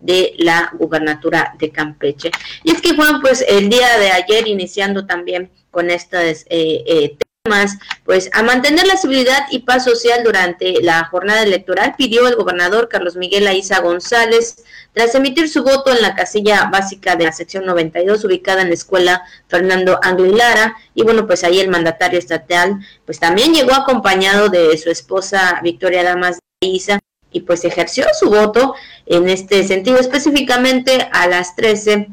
de 0.00 0.34
la 0.38 0.70
gubernatura 0.78 1.54
de 1.58 1.70
Campeche. 1.70 2.30
Y 2.62 2.70
es 2.70 2.80
que, 2.80 2.94
Juan, 2.94 3.20
pues 3.20 3.44
el 3.46 3.68
día 3.68 3.98
de 3.98 4.12
ayer, 4.12 4.46
iniciando 4.46 5.04
también 5.04 5.50
con 5.70 5.90
estas 5.90 6.46
eh, 6.48 7.16
temas, 7.44 7.76
pues 8.04 8.30
a 8.34 8.44
mantener 8.44 8.86
la 8.86 8.96
civilidad 8.96 9.46
y 9.50 9.60
paz 9.60 9.84
social 9.84 10.22
durante 10.22 10.80
la 10.80 11.04
jornada 11.06 11.42
electoral, 11.42 11.94
pidió 11.98 12.28
el 12.28 12.36
gobernador 12.36 12.88
Carlos 12.88 13.16
Miguel 13.16 13.48
Aiza 13.48 13.80
González 13.80 14.62
tras 14.92 15.14
emitir 15.16 15.48
su 15.48 15.64
voto 15.64 15.90
en 15.90 16.02
la 16.02 16.14
casilla 16.14 16.68
básica 16.70 17.16
de 17.16 17.24
la 17.24 17.32
sección 17.32 17.66
92, 17.66 18.24
ubicada 18.24 18.62
en 18.62 18.68
la 18.68 18.74
escuela 18.74 19.22
Fernando 19.48 19.98
Lara, 20.36 20.76
y 20.94 21.02
bueno, 21.02 21.26
pues 21.26 21.42
ahí 21.42 21.58
el 21.58 21.68
mandatario 21.68 22.18
estatal, 22.18 22.78
pues 23.04 23.18
también 23.18 23.52
llegó 23.52 23.74
acompañado 23.74 24.48
de 24.48 24.76
su 24.78 24.90
esposa 24.90 25.58
Victoria 25.64 26.04
Damas 26.04 26.38
de 26.60 26.68
Isa, 26.68 27.00
y 27.32 27.40
pues 27.40 27.64
ejerció 27.64 28.04
su 28.16 28.30
voto 28.30 28.74
en 29.06 29.28
este 29.28 29.66
sentido, 29.66 29.98
específicamente 29.98 31.08
a 31.10 31.26
las 31.26 31.56
13 31.56 32.08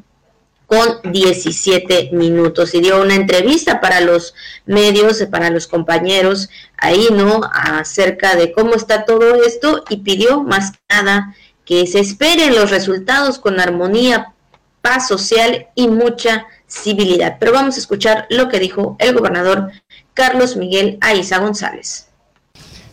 con 0.70 1.12
17 1.12 2.12
minutos 2.14 2.76
y 2.76 2.80
dio 2.80 3.02
una 3.02 3.16
entrevista 3.16 3.82
para 3.82 4.02
los 4.02 4.36
medios, 4.68 5.24
para 5.32 5.50
los 5.50 5.66
compañeros 5.66 6.48
ahí, 6.78 7.08
¿no? 7.12 7.42
Acerca 7.52 8.36
de 8.36 8.52
cómo 8.52 8.76
está 8.76 9.04
todo 9.04 9.44
esto 9.44 9.84
y 9.90 9.98
pidió 9.98 10.44
más 10.44 10.72
que 10.72 10.78
nada 10.92 11.36
que 11.66 11.88
se 11.88 12.00
esperen 12.00 12.54
los 12.54 12.70
resultados 12.70 13.40
con 13.40 13.60
armonía, 13.60 14.34
paz 14.82 15.08
social 15.08 15.68
y 15.74 15.88
mucha 15.88 16.46
civilidad. 16.68 17.38
Pero 17.40 17.52
vamos 17.52 17.76
a 17.76 17.80
escuchar 17.80 18.28
lo 18.30 18.48
que 18.48 18.60
dijo 18.60 18.96
el 19.00 19.16
gobernador 19.16 19.72
Carlos 20.14 20.56
Miguel 20.56 21.00
Aiza 21.02 21.40
González. 21.40 22.10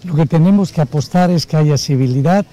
Lo 0.02 0.14
que 0.14 0.24
tenemos 0.24 0.72
que 0.72 0.80
apostar 0.80 1.30
es 1.30 1.44
que 1.44 1.58
haya 1.58 1.76
civilidad, 1.76 2.46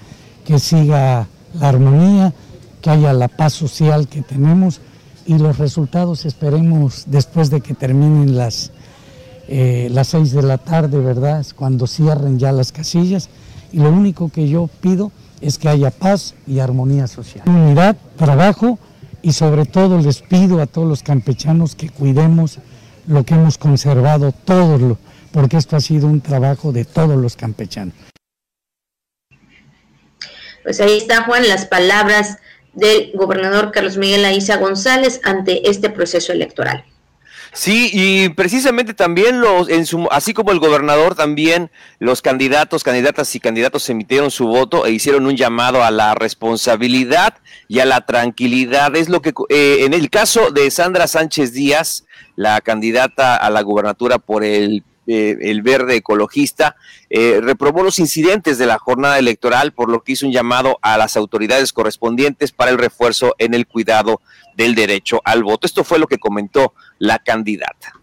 que 0.44 0.58
siga 0.58 1.26
la 1.58 1.68
armonía, 1.68 2.34
que 2.82 2.90
haya 2.90 3.14
la 3.14 3.28
paz 3.28 3.54
social 3.54 4.06
que 4.06 4.20
tenemos 4.20 4.82
y 5.26 5.38
los 5.38 5.58
resultados 5.58 6.26
esperemos 6.26 7.04
después 7.06 7.50
de 7.50 7.60
que 7.60 7.74
terminen 7.74 8.36
las, 8.36 8.70
eh, 9.48 9.88
las 9.90 10.08
seis 10.08 10.32
de 10.32 10.42
la 10.42 10.58
tarde, 10.58 10.98
¿verdad? 10.98 11.44
Cuando 11.56 11.86
cierren 11.86 12.38
ya 12.38 12.52
las 12.52 12.72
casillas. 12.72 13.28
Y 13.72 13.78
lo 13.78 13.90
único 13.90 14.28
que 14.28 14.48
yo 14.48 14.68
pido 14.80 15.10
es 15.40 15.58
que 15.58 15.68
haya 15.68 15.90
paz 15.90 16.34
y 16.46 16.60
armonía 16.60 17.06
social. 17.06 17.48
Unidad, 17.48 17.96
trabajo 18.16 18.78
y 19.22 19.32
sobre 19.32 19.64
todo 19.64 19.98
les 19.98 20.20
pido 20.22 20.60
a 20.60 20.66
todos 20.66 20.86
los 20.86 21.02
campechanos 21.02 21.74
que 21.74 21.88
cuidemos 21.88 22.58
lo 23.06 23.24
que 23.24 23.34
hemos 23.34 23.58
conservado 23.58 24.32
todos, 24.32 24.98
porque 25.32 25.56
esto 25.56 25.76
ha 25.76 25.80
sido 25.80 26.06
un 26.06 26.20
trabajo 26.20 26.72
de 26.72 26.84
todos 26.84 27.16
los 27.16 27.36
campechanos. 27.36 27.94
Pues 30.62 30.80
ahí 30.80 30.96
está 30.96 31.24
Juan, 31.24 31.46
las 31.46 31.66
palabras 31.66 32.38
del 32.74 33.12
gobernador 33.14 33.70
Carlos 33.72 33.96
Miguel 33.96 34.24
Aiza 34.24 34.56
González 34.56 35.20
ante 35.24 35.68
este 35.68 35.90
proceso 35.90 36.32
electoral. 36.32 36.84
Sí, 37.54 37.88
y 37.92 38.30
precisamente 38.30 38.94
también 38.94 39.40
los, 39.40 39.68
en 39.68 39.86
su, 39.86 40.08
así 40.10 40.34
como 40.34 40.50
el 40.50 40.58
gobernador, 40.58 41.14
también 41.14 41.70
los 42.00 42.20
candidatos, 42.20 42.82
candidatas 42.82 43.32
y 43.36 43.38
candidatos 43.38 43.88
emitieron 43.88 44.32
su 44.32 44.48
voto 44.48 44.86
e 44.86 44.90
hicieron 44.90 45.24
un 45.24 45.36
llamado 45.36 45.84
a 45.84 45.92
la 45.92 46.16
responsabilidad 46.16 47.34
y 47.68 47.78
a 47.78 47.84
la 47.84 48.00
tranquilidad. 48.06 48.96
Es 48.96 49.08
lo 49.08 49.22
que 49.22 49.32
eh, 49.50 49.84
en 49.84 49.94
el 49.94 50.10
caso 50.10 50.50
de 50.50 50.68
Sandra 50.72 51.06
Sánchez 51.06 51.52
Díaz, 51.52 52.04
la 52.34 52.60
candidata 52.60 53.36
a 53.36 53.48
la 53.50 53.62
gubernatura 53.62 54.18
por 54.18 54.42
el 54.42 54.82
eh, 55.06 55.36
el 55.40 55.62
verde 55.62 55.96
ecologista, 55.96 56.76
eh, 57.10 57.40
reprobó 57.42 57.82
los 57.82 57.98
incidentes 57.98 58.58
de 58.58 58.66
la 58.66 58.78
jornada 58.78 59.18
electoral, 59.18 59.72
por 59.72 59.90
lo 59.90 60.02
que 60.02 60.12
hizo 60.12 60.26
un 60.26 60.32
llamado 60.32 60.78
a 60.82 60.96
las 60.96 61.16
autoridades 61.16 61.72
correspondientes 61.72 62.52
para 62.52 62.70
el 62.70 62.78
refuerzo 62.78 63.34
en 63.38 63.54
el 63.54 63.66
cuidado 63.66 64.20
del 64.56 64.74
derecho 64.74 65.20
al 65.24 65.42
voto. 65.42 65.66
Esto 65.66 65.84
fue 65.84 65.98
lo 65.98 66.06
que 66.06 66.18
comentó 66.18 66.74
la 66.98 67.18
candidata. 67.18 67.94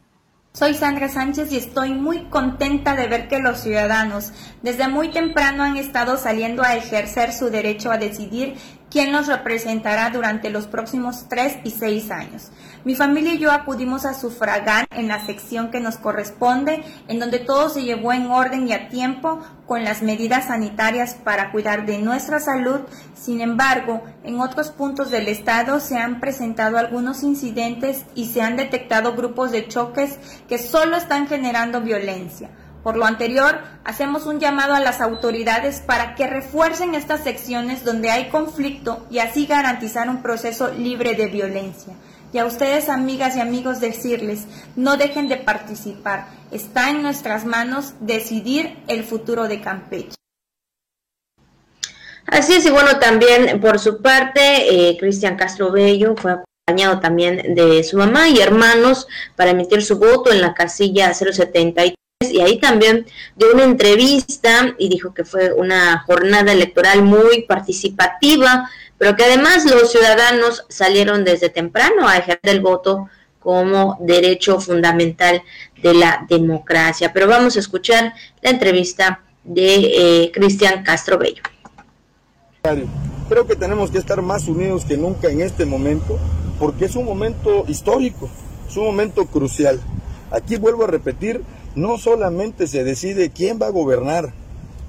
Soy 0.54 0.74
Sandra 0.74 1.08
Sánchez 1.08 1.50
y 1.54 1.58
estoy 1.58 1.94
muy 1.94 2.26
contenta 2.26 2.94
de 2.94 3.08
ver 3.08 3.30
que 3.30 3.40
los 3.40 3.62
ciudadanos 3.62 4.34
desde 4.62 4.90
muy 4.90 5.10
temprano 5.10 5.64
han 5.64 5.78
estado 5.78 6.18
saliendo 6.18 6.62
a 6.62 6.76
ejercer 6.76 7.32
su 7.32 7.50
derecho 7.50 7.90
a 7.90 7.98
decidir 7.98 8.58
quién 8.90 9.14
nos 9.14 9.28
representará 9.28 10.10
durante 10.10 10.50
los 10.50 10.68
próximos 10.68 11.30
tres 11.30 11.56
y 11.64 11.72
seis 11.72 12.12
años. 12.12 12.52
Mi 12.84 12.96
familia 12.96 13.36
y 13.36 13.38
yo 13.38 13.52
acudimos 13.52 14.06
a 14.06 14.16
sufragar 14.16 14.88
en 14.90 15.08
la 15.08 15.24
sección 15.24 15.70
que 15.70 15.80
nos 15.80 15.98
corresponde, 15.98 16.84
en 17.08 17.20
donde 17.20 17.38
todo 17.38 17.70
se 17.70 17.84
llevó 17.84 18.12
en 18.12 18.32
orden 18.32 18.68
y 18.68 18.74
a 18.74 18.90
tiempo 18.90 19.40
con 19.68 19.84
las 19.84 20.02
medidas 20.02 20.48
sanitarias 20.48 21.14
para 21.14 21.52
cuidar 21.52 21.86
de 21.86 22.00
nuestra 22.00 22.40
salud. 22.40 22.80
Sin 23.14 23.40
embargo, 23.40 24.02
en 24.24 24.40
otros 24.40 24.72
puntos 24.72 25.12
del 25.12 25.28
estado 25.28 25.80
se 25.80 25.98
han 25.98 26.20
presentado 26.20 26.80
algunos 26.80 27.22
incidentes 27.22 28.06
y 28.16 28.26
se 28.26 28.42
han 28.42 28.58
detectado 28.58 29.14
grupos 29.14 29.52
de 29.52 29.68
choques 29.68 30.18
que 30.50 30.58
solo 30.58 30.98
están 30.98 31.28
generando 31.28 31.82
violencia. 31.82 32.50
Por 32.82 32.98
lo 32.98 33.06
anterior, 33.06 33.60
hacemos 33.84 34.26
un 34.26 34.40
llamado 34.40 34.74
a 34.74 34.80
las 34.80 35.02
autoridades 35.02 35.82
para 35.82 36.16
que 36.16 36.26
refuercen 36.26 36.96
estas 36.96 37.24
secciones 37.24 37.86
donde 37.86 38.10
hay 38.10 38.30
conflicto 38.30 39.06
y 39.12 39.20
así 39.20 39.46
garantizar 39.46 40.10
un 40.10 40.24
proceso 40.24 40.72
libre 40.72 41.14
de 41.14 41.28
violencia. 41.28 41.94
Y 42.34 42.38
a 42.38 42.46
ustedes, 42.46 42.88
amigas 42.88 43.36
y 43.36 43.42
amigos, 43.42 43.82
decirles, 43.82 44.46
no 44.76 44.96
dejen 44.96 45.28
de 45.28 45.38
participar. 45.38 46.28
Está 46.52 46.90
en 46.90 47.02
nuestras 47.02 47.46
manos 47.46 47.94
decidir 48.00 48.78
el 48.88 49.04
futuro 49.04 49.48
de 49.48 49.60
Campeche. 49.60 50.16
Así 52.26 52.54
es, 52.54 52.66
y 52.66 52.70
bueno, 52.70 53.00
también 53.00 53.60
por 53.60 53.80
su 53.80 54.02
parte, 54.02 54.90
eh, 54.90 54.98
Cristian 54.98 55.36
Castro 55.36 55.72
Bello 55.72 56.16
fue 56.16 56.32
acompañado 56.32 57.02
también 57.02 57.56
de 57.56 57.84
su 57.84 57.98
mamá 57.98 58.30
y 58.30 58.40
hermanos 58.40 59.08
para 59.36 59.52
emitir 59.52 59.84
su 59.84 60.00
voto 60.00 60.32
en 60.32 60.40
la 60.40 60.54
casilla 60.54 61.14
073 61.14 61.96
y 62.30 62.40
ahí 62.40 62.60
también 62.60 63.06
dio 63.36 63.52
una 63.54 63.64
entrevista 63.64 64.76
y 64.78 64.90
dijo 64.90 65.14
que 65.14 65.26
fue 65.26 65.52
una 65.54 66.04
jornada 66.06 66.52
electoral 66.52 67.02
muy 67.02 67.44
participativa, 67.44 68.70
pero 69.02 69.16
que 69.16 69.24
además 69.24 69.66
los 69.66 69.92
ciudadanos 69.92 70.64
salieron 70.70 71.24
desde 71.24 71.50
temprano 71.50 72.08
a 72.08 72.18
ejercer 72.18 72.54
el 72.54 72.62
voto 72.62 73.10
como 73.40 73.98
derecho 74.00 74.62
fundamental 74.62 75.42
de 75.82 75.96
la 75.96 76.28
democracia. 76.30 77.12
Pero 77.12 77.28
vamos 77.28 77.56
a 77.56 77.62
escuchar 77.62 78.14
la 78.44 78.52
entrevista 78.52 79.24
de 79.44 80.26
eh, 80.26 80.32
Cristian 80.32 80.84
Castro 80.84 81.18
Bello. 81.18 81.42
Creo 83.28 83.48
que 83.48 83.56
tenemos 83.56 83.90
que 83.90 83.98
estar 83.98 84.22
más 84.22 84.48
unidos 84.48 84.86
que 84.86 84.98
nunca 84.98 85.30
en 85.30 85.42
este 85.42 85.66
momento, 85.66 86.20
porque 86.60 86.86
es 86.86 86.96
un 86.96 87.06
momento 87.06 87.66
histórico, 87.68 88.30
es 88.70 88.78
un 88.78 88.86
momento 88.86 89.26
crucial. 89.26 89.80
Aquí 90.30 90.58
vuelvo 90.58 90.84
a 90.84 90.88
repetir, 90.88 91.42
no 91.74 91.98
solamente 91.98 92.68
se 92.68 92.84
decide 92.84 93.32
quién 93.32 93.58
va 93.60 93.66
a 93.66 93.72
gobernar, 93.72 94.32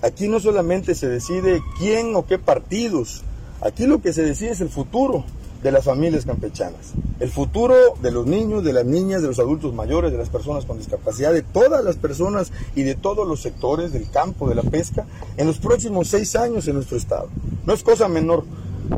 aquí 0.03 0.29
no 0.29 0.39
solamente 0.39 0.95
se 0.95 1.09
decide 1.09 1.63
quién 1.79 2.15
o 2.15 2.27
qué 2.27 2.39
partidos, 2.39 3.25
aquí 3.65 3.87
lo 3.87 4.01
que 4.01 4.13
se 4.13 4.23
decide 4.23 4.51
es 4.51 4.61
el 4.61 4.69
futuro 4.69 5.25
de 5.63 5.71
las 5.71 5.85
familias 5.85 6.27
campechanas, 6.27 6.93
el 7.21 7.31
futuro 7.31 7.75
de 8.03 8.11
los 8.11 8.27
niños, 8.27 8.65
de 8.65 8.73
las 8.73 8.85
niñas, 8.85 9.23
de 9.23 9.29
los 9.29 9.39
adultos 9.39 9.73
mayores, 9.75 10.11
de 10.11 10.19
las 10.19 10.29
personas 10.29 10.65
con 10.65 10.79
discapacidad, 10.79 11.33
de 11.33 11.43
todas 11.43 11.85
las 11.85 11.97
personas 11.97 12.53
y 12.75 12.83
de 12.83 12.97
todos 12.97 13.29
los 13.29 13.41
sectores 13.41 13.93
del 13.93 14.11
campo, 14.11 14.49
de 14.49 14.57
la 14.57 14.63
pesca, 14.63 15.07
en 15.37 15.47
los 15.47 15.59
próximos 15.59 16.09
seis 16.09 16.35
años 16.35 16.67
en 16.67 16.75
nuestro 16.75 16.97
estado. 16.97 17.29
No 17.65 17.73
es 17.73 17.85
cosa 17.85 18.09
menor. 18.09 18.45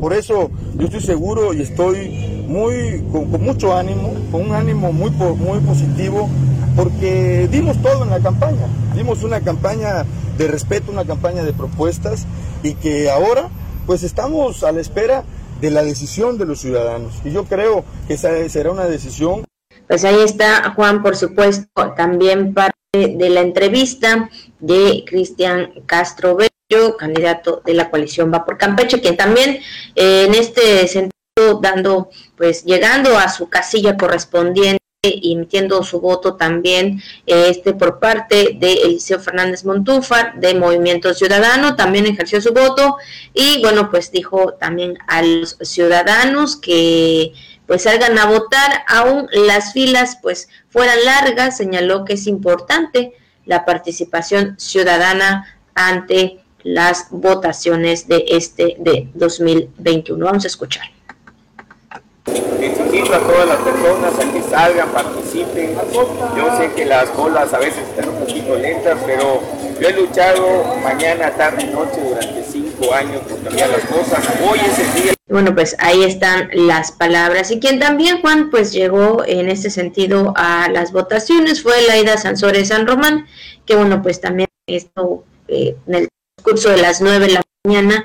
Por 0.01 0.15
eso 0.15 0.51
yo 0.77 0.87
estoy 0.87 1.03
seguro 1.03 1.53
y 1.53 1.61
estoy 1.61 2.45
muy 2.49 3.05
con, 3.13 3.31
mucho 3.43 3.75
ánimo, 3.75 4.15
con 4.33 4.41
un 4.41 4.53
ánimo 4.53 4.91
muy, 4.91 5.11
muy 5.11 5.59
positivo, 5.61 6.31
porque 6.75 7.47
dimos 7.53 7.81
todo 7.83 8.05
en 8.05 8.11
la 8.11 8.21
campaña, 8.21 8.67
dimos 8.97 9.23
una 9.23 9.43
campaña 9.43 10.07
de 10.39 10.49
respeto, 10.49 10.91
una 10.91 11.05
campaña 11.05 11.45
de 11.45 11.53
propuestas 11.53 12.27
y 12.63 12.73
que 12.75 13.11
ahora 13.11 13.51
pues 13.87 14.03
estamos 14.03 14.63
a 14.65 14.73
la 14.73 14.81
espera 14.81 15.25
de 15.61 15.71
la 15.71 15.83
decisión 15.83 16.39
de 16.39 16.47
los 16.47 16.61
ciudadanos. 16.61 17.15
Y 17.25 17.31
yo 17.31 17.45
creo 17.45 17.85
que 18.07 18.15
esa 18.15 18.49
será 18.49 18.71
una 18.71 18.85
decisión. 18.85 19.45
Pues 19.87 20.05
ahí 20.05 20.21
está 20.23 20.73
Juan, 20.75 21.03
por 21.03 21.17
supuesto, 21.17 21.95
también 21.97 22.55
parte 22.55 22.75
de 22.93 23.31
la 23.31 23.41
entrevista 23.41 24.31
de 24.61 25.05
Cristian 25.07 25.73
Castro 25.87 26.37
Bello, 26.37 26.97
candidato 26.97 27.63
de 27.65 27.75
la 27.75 27.91
coalición 27.91 28.33
Va 28.33 28.45
por 28.45 28.57
Campeche, 28.57 29.01
quien 29.01 29.17
también 29.17 29.59
eh, 29.95 30.27
en 30.27 30.35
este 30.35 30.87
sentido 30.87 31.13
dando, 31.61 32.11
pues 32.37 32.65
llegando 32.65 33.19
a 33.19 33.29
su 33.29 33.49
casilla 33.49 33.97
correspondiente 33.97 34.84
emitiendo 35.05 35.83
su 35.83 36.01
voto 36.01 36.35
también 36.35 37.03
este 37.27 37.75
por 37.75 38.01
parte 38.01 38.57
de 38.59 38.73
Eliseo 38.85 39.21
Fernández 39.21 39.65
Montúfar 39.65 40.41
de 40.41 40.55
Movimiento 40.55 41.13
Ciudadano, 41.15 41.77
también 41.77 42.07
ejerció 42.07 42.41
su 42.41 42.53
voto 42.53 42.97
y 43.33 43.61
bueno, 43.61 43.91
pues 43.91 44.11
dijo 44.11 44.55
también 44.55 44.99
a 45.07 45.23
los 45.23 45.57
ciudadanos 45.63 46.57
que 46.57 47.33
pues 47.67 47.83
salgan 47.83 48.19
a 48.19 48.27
votar, 48.27 48.85
aún 48.89 49.29
las 49.33 49.73
filas 49.73 50.19
pues 50.21 50.49
fueran 50.69 51.03
largas, 51.05 51.57
señaló 51.57 52.05
que 52.05 52.15
es 52.15 52.27
importante 52.27 53.13
la 53.47 53.65
participación 53.65 54.57
ciudadana 54.59 55.59
ante 55.75 56.41
las 56.63 57.09
votaciones 57.11 58.09
de 58.09 58.25
este 58.29 58.77
de 58.79 59.09
2021. 59.15 60.25
Vamos 60.25 60.45
a 60.45 60.49
escuchar 60.49 60.85
invito 63.05 63.15
a 63.17 63.21
todas 63.21 63.49
las 63.49 63.59
personas 63.59 64.19
a 64.19 64.33
que 64.33 64.43
salgan, 64.43 64.89
participen. 64.91 65.77
Yo 66.37 66.57
sé 66.57 66.73
que 66.75 66.85
las 66.87 67.09
colas 67.11 67.53
a 67.53 67.59
veces 67.59 67.87
están 67.89 68.09
un 68.09 68.21
poquito 68.21 68.57
lentas, 68.57 68.99
pero 69.07 69.43
yo 69.81 69.89
he 69.89 69.93
luchado 69.93 70.77
mañana, 70.83 71.31
tarde 71.33 71.65
y 71.65 71.67
noche 71.67 72.01
durante 72.01 72.43
cinco 72.45 72.95
años 72.95 73.21
por 73.29 73.43
cambiar 73.43 73.69
las 73.71 73.85
cosas. 73.85 74.25
Hoy 74.49 74.59
es 74.59 74.79
el 74.79 75.03
día. 75.03 75.15
Bueno, 75.29 75.55
pues 75.55 75.77
ahí 75.81 76.05
están 76.05 76.49
las 76.53 76.93
palabras. 76.93 77.51
Y 77.51 77.61
quien 77.61 77.79
también, 77.79 78.21
Juan, 78.21 78.51
pues 78.51 78.73
llegó 78.73 79.25
en 79.27 79.49
este 79.49 79.71
sentido 79.71 80.33
a 80.37 80.69
las 80.71 80.93
votaciones 80.93 81.63
fue 81.63 81.75
Laida 81.87 82.17
Sansores 82.17 82.69
San 82.69 82.87
Román, 82.87 83.27
que 83.67 83.77
bueno, 83.77 84.03
pues 84.03 84.21
también 84.21 84.49
esto 84.67 85.25
eh, 85.49 85.77
en 85.87 85.95
el 85.95 86.09
curso 86.43 86.71
de 86.71 86.79
las 86.79 87.01
nueve 87.01 87.27
de 87.27 87.33
la 87.35 87.43
mañana, 87.67 88.05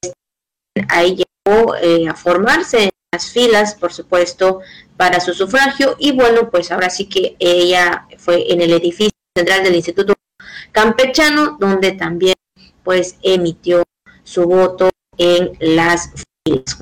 pues, 0.00 0.14
ahí 0.88 1.16
llegó 1.16 1.74
eh, 1.76 2.06
a 2.08 2.14
formarse 2.14 2.91
las 3.12 3.30
filas, 3.30 3.74
por 3.74 3.92
supuesto, 3.92 4.60
para 4.96 5.20
su 5.20 5.34
sufragio. 5.34 5.96
Y 5.98 6.12
bueno, 6.12 6.50
pues 6.50 6.72
ahora 6.72 6.88
sí 6.88 7.06
que 7.06 7.36
ella 7.38 8.06
fue 8.16 8.50
en 8.50 8.62
el 8.62 8.72
edificio 8.72 9.12
central 9.36 9.62
del 9.62 9.76
Instituto 9.76 10.14
Campechano, 10.72 11.58
donde 11.60 11.92
también 11.92 12.34
pues 12.82 13.16
emitió 13.22 13.82
su 14.24 14.44
voto 14.44 14.90
en 15.18 15.52
las 15.60 16.10
filas, 16.44 16.78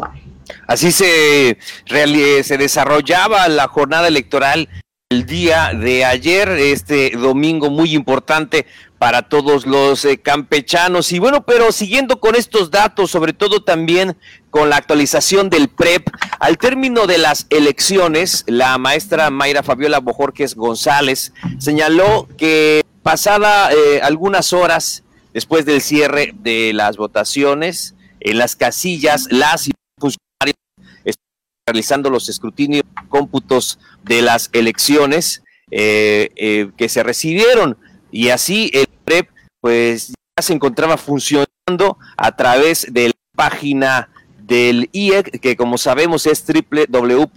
Así 0.66 0.90
se, 0.90 1.59
se 1.87 2.59
desarrollaba 2.59 3.49
la 3.49 3.69
jornada 3.69 4.09
electoral 4.09 4.69
el 5.11 5.27
día 5.27 5.73
de 5.75 6.05
ayer, 6.05 6.49
este 6.49 7.11
domingo 7.11 7.71
muy 7.71 7.95
importante 7.95 8.66
para 9.01 9.23
todos 9.23 9.67
los 9.67 10.05
eh, 10.05 10.19
campechanos. 10.19 11.11
Y 11.13 11.19
bueno, 11.19 11.47
pero 11.47 11.73
siguiendo 11.73 12.21
con 12.21 12.35
estos 12.35 12.71
datos, 12.71 13.11
sobre 13.11 13.33
todo 13.33 13.63
también 13.63 14.15
con 14.51 14.69
la 14.69 14.77
actualización 14.77 15.49
del 15.49 15.71
PREP, 15.71 16.07
al 16.39 16.59
término 16.59 17.07
de 17.07 17.17
las 17.17 17.47
elecciones, 17.49 18.45
la 18.47 18.77
maestra 18.77 19.31
Mayra 19.31 19.63
Fabiola 19.63 20.01
Bojorques 20.01 20.55
González 20.55 21.33
señaló 21.59 22.29
que 22.37 22.85
pasada 23.03 23.73
eh, 23.73 24.03
algunas 24.03 24.53
horas 24.53 25.03
después 25.33 25.65
del 25.65 25.81
cierre 25.81 26.35
de 26.35 26.75
las 26.75 26.99
votaciones, 26.99 27.95
en 28.21 28.37
las 28.37 28.55
casillas, 28.55 29.29
las 29.31 29.71
funcionarias 29.99 30.59
están 31.07 31.25
realizando 31.67 32.11
los 32.11 32.29
escrutinios 32.29 32.83
cómputos 33.09 33.79
de 34.03 34.21
las 34.21 34.51
elecciones 34.53 35.43
eh, 35.71 36.69
que 36.77 36.89
se 36.91 37.03
recibieron 37.03 37.79
y 38.13 38.29
así 38.29 38.71
el 38.75 38.89
PREP 39.05 39.29
pues 39.61 40.09
ya 40.09 40.43
se 40.43 40.53
encontraba 40.53 40.97
funcionando 40.97 41.99
a 42.17 42.35
través 42.37 42.87
de 42.91 43.09
la 43.09 43.15
página 43.37 44.09
del 44.43 44.89
IEC, 44.93 45.41
que 45.41 45.57
como 45.57 45.79
sabemos 45.79 46.27
es 46.27 46.45
www.iec.org.mx. 46.45 47.35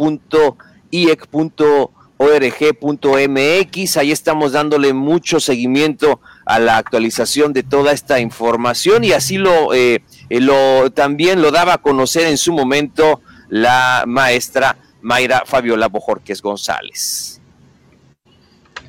Ahí 3.97 4.12
estamos 4.12 4.52
dándole 4.54 4.93
mucho 4.93 5.39
seguimiento 5.39 6.19
a 6.45 6.60
la 6.60 6.78
actualización 6.78 7.54
de 7.54 7.63
toda 7.63 7.91
esta 7.91 8.19
información 8.19 9.04
y 9.04 9.12
así 9.12 9.38
lo, 9.38 9.73
eh, 9.73 10.02
lo 10.30 10.91
también 10.91 11.41
lo 11.41 11.52
daba 11.52 11.73
a 11.73 11.78
conocer 11.78 12.26
en 12.28 12.38
su 12.38 12.52
momento 12.54 13.21
la 13.49 14.06
maestra 14.08 14.78
Mayra 15.02 15.43
Fabiola 15.45 15.88
Bojorques 15.88 16.41
González. 16.41 17.42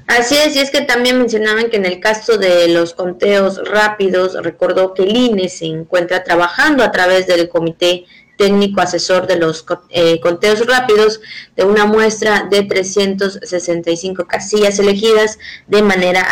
Así 0.07 0.37
es, 0.37 0.55
y 0.55 0.59
es 0.59 0.71
que 0.71 0.83
también 0.83 1.19
mencionaban 1.19 1.71
que 1.71 1.77
en 1.77 1.87
el 1.87 1.99
caso 1.99 2.37
de 2.37 2.69
los 2.69 2.93
conteos 2.93 3.61
rápidos, 3.67 4.35
recordó 4.43 4.93
que 4.93 5.05
el 5.05 5.17
INE 5.17 5.49
se 5.49 5.65
encuentra 5.67 6.23
trabajando 6.23 6.85
a 6.85 6.93
través 6.93 7.27
del 7.27 7.49
Comité 7.49 8.05
técnico 8.37 8.81
asesor 8.81 9.27
de 9.27 9.37
los 9.37 9.65
eh, 9.91 10.21
conteos 10.21 10.67
rápidos 10.67 11.21
de 11.57 11.65
una 11.65 11.87
muestra 11.87 12.47
de 12.51 12.63
365 12.63 14.27
casillas 14.27 14.79
elegidas 14.79 15.39
de 15.67 15.83
manera 15.83 16.27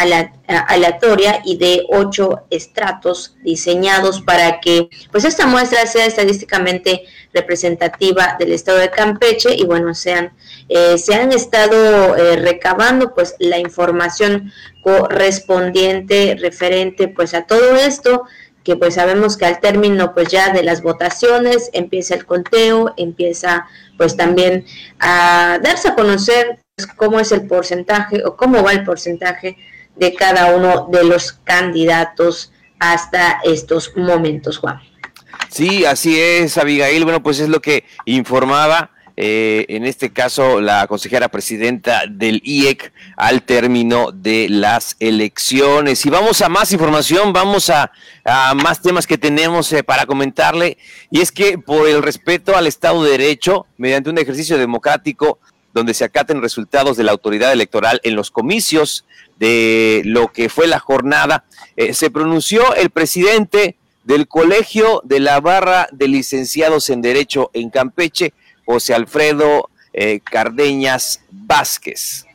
aleatoria 0.68 1.40
y 1.44 1.56
de 1.56 1.84
ocho 1.88 2.44
estratos 2.50 3.36
diseñados 3.42 4.20
para 4.20 4.60
que 4.60 4.88
pues 5.10 5.24
esta 5.24 5.46
muestra 5.46 5.86
sea 5.86 6.06
estadísticamente 6.06 7.04
representativa 7.32 8.36
del 8.38 8.52
estado 8.52 8.78
de 8.78 8.90
Campeche 8.90 9.54
y 9.56 9.64
bueno 9.64 9.94
sean 9.94 10.32
eh, 10.68 10.98
se 10.98 11.14
han 11.14 11.32
estado 11.32 12.16
eh, 12.16 12.36
recabando 12.36 13.14
pues 13.14 13.34
la 13.38 13.58
información 13.58 14.52
correspondiente 14.82 16.36
referente 16.38 17.08
pues 17.08 17.34
a 17.34 17.46
todo 17.46 17.76
esto 17.76 18.24
que 18.64 18.77
pues 18.77 18.94
sabemos 18.94 19.37
que 19.37 19.46
al 19.46 19.61
término 19.61 20.14
pues 20.14 20.29
ya 20.29 20.53
de 20.53 20.62
las 20.62 20.83
votaciones 20.83 21.70
empieza 21.72 22.14
el 22.14 22.27
conteo, 22.27 22.94
empieza 22.96 23.66
pues 23.98 24.16
también 24.16 24.64
a 24.98 25.59
darse 25.62 25.88
a 25.88 25.94
conocer 25.94 26.59
pues, 26.77 26.87
cómo 26.96 27.20
es 27.20 27.33
el 27.33 27.46
porcentaje 27.46 28.22
o 28.25 28.37
cómo 28.37 28.62
va 28.62 28.72
el 28.72 28.85
porcentaje 28.85 29.57
de 29.96 30.14
cada 30.14 30.55
uno 30.55 30.88
de 30.90 31.05
los 31.05 31.33
candidatos 31.33 32.53
hasta 32.79 33.40
estos 33.44 33.92
momentos, 33.96 34.59
Juan. 34.59 34.81
Sí, 35.51 35.85
así 35.85 36.18
es, 36.18 36.57
Abigail. 36.57 37.05
Bueno, 37.05 37.22
pues 37.22 37.38
es 37.38 37.48
lo 37.48 37.61
que 37.61 37.85
informaba 38.07 38.91
eh, 39.16 39.66
en 39.68 39.85
este 39.85 40.11
caso 40.11 40.61
la 40.61 40.87
consejera 40.87 41.29
presidenta 41.29 42.05
del 42.09 42.40
IEC, 42.44 42.92
al 43.16 43.42
término 43.42 44.11
de 44.12 44.48
las 44.48 44.96
elecciones. 45.01 46.05
Y 46.07 46.11
vamos 46.11 46.40
a 46.40 46.48
más 46.48 46.72
información, 46.72 47.33
vamos 47.33 47.70
a, 47.70 47.90
más 48.57 48.81
temas 48.81 49.07
que 49.07 49.18
tenemos 49.18 49.72
eh, 49.72 49.83
para 49.83 50.07
comentarle. 50.07 50.79
Y 51.11 51.20
es 51.20 51.31
que 51.31 51.59
por 51.59 51.88
el 51.88 52.03
respeto 52.03 52.57
al 52.57 52.66
Estado 52.66 53.03
de 53.05 53.12
Derecho, 53.12 53.66
mediante 53.77 54.11
un 54.11 54.18
ejercicio 54.18 54.57
democrático 54.59 55.38
donde 55.75 55.94
se 55.94 56.05
acaten 56.05 56.42
resultados 56.42 56.96
de 56.96 57.05
la 57.05 57.12
autoridad 57.12 57.53
electoral 57.53 58.01
en 58.05 58.14
los 58.14 58.31
comicios 58.31 59.05
de 59.38 60.03
lo 60.05 60.29
que 60.29 60.48
fue 60.48 60.66
la 60.66 60.79
jornada, 60.79 61.44
eh, 61.77 61.94
se 61.94 62.11
pronunció 62.11 62.75
el 62.75 62.90
presidente 62.90 63.77
del 64.05 64.27
Colegio 64.29 65.01
de 65.05 65.20
la 65.20 65.40
Barra 65.40 65.88
de 65.92 66.09
Licenciados 66.09 66.90
en 66.90 67.03
Derecho 67.03 67.51
en 67.53 67.70
Campeche, 67.70 68.33
José 68.64 68.94
Alfredo 68.94 69.70
eh, 69.92 70.20
Cardeñas 70.20 71.20
Vázquez. 71.31 72.27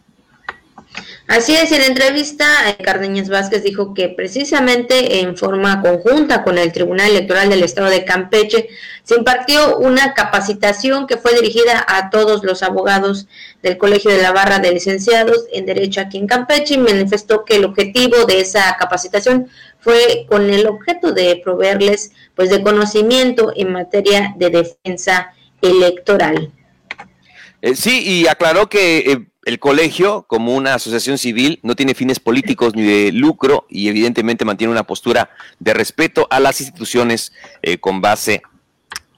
Así 1.27 1.53
es, 1.53 1.71
en 1.73 1.81
la 1.81 1.87
entrevista, 1.87 2.45
eh, 2.69 2.81
Cardeñas 2.81 3.27
Vázquez 3.27 3.61
dijo 3.61 3.93
que 3.93 4.07
precisamente 4.07 5.19
en 5.19 5.35
forma 5.35 5.81
conjunta 5.81 6.43
con 6.43 6.57
el 6.57 6.71
Tribunal 6.71 7.11
Electoral 7.11 7.49
del 7.49 7.63
Estado 7.63 7.89
de 7.89 8.05
Campeche 8.05 8.69
se 9.03 9.15
impartió 9.15 9.77
una 9.77 10.13
capacitación 10.13 11.05
que 11.05 11.17
fue 11.17 11.33
dirigida 11.33 11.83
a 11.87 12.09
todos 12.09 12.43
los 12.43 12.63
abogados 12.63 13.27
del 13.61 13.77
Colegio 13.77 14.09
de 14.09 14.21
la 14.21 14.31
Barra 14.31 14.59
de 14.59 14.71
Licenciados 14.71 15.45
en 15.51 15.65
Derecho 15.65 16.01
aquí 16.01 16.17
en 16.17 16.27
Campeche 16.27 16.75
y 16.75 16.77
manifestó 16.77 17.43
que 17.43 17.57
el 17.57 17.65
objetivo 17.65 18.25
de 18.25 18.39
esa 18.39 18.75
capacitación 18.79 19.49
fue 19.79 20.25
con 20.29 20.49
el 20.49 20.65
objeto 20.65 21.11
de 21.11 21.41
proveerles 21.43 22.11
pues 22.35 22.49
de 22.49 22.61
conocimiento 22.61 23.51
en 23.55 23.73
materia 23.73 24.33
de 24.37 24.49
defensa 24.49 25.33
electoral. 25.61 26.51
Eh, 27.61 27.75
sí, 27.75 28.03
y 28.05 28.27
aclaró 28.27 28.69
que 28.69 28.99
eh, 28.99 29.27
el 29.45 29.59
colegio, 29.59 30.25
como 30.27 30.55
una 30.55 30.75
asociación 30.75 31.17
civil, 31.17 31.59
no 31.63 31.75
tiene 31.75 31.95
fines 31.95 32.19
políticos 32.19 32.75
ni 32.75 32.83
de 32.83 33.11
lucro 33.11 33.65
y 33.69 33.87
evidentemente 33.87 34.45
mantiene 34.45 34.71
una 34.71 34.83
postura 34.83 35.29
de 35.59 35.73
respeto 35.73 36.27
a 36.29 36.39
las 36.39 36.61
instituciones 36.61 37.33
eh, 37.61 37.77
con 37.77 38.01
base 38.01 38.41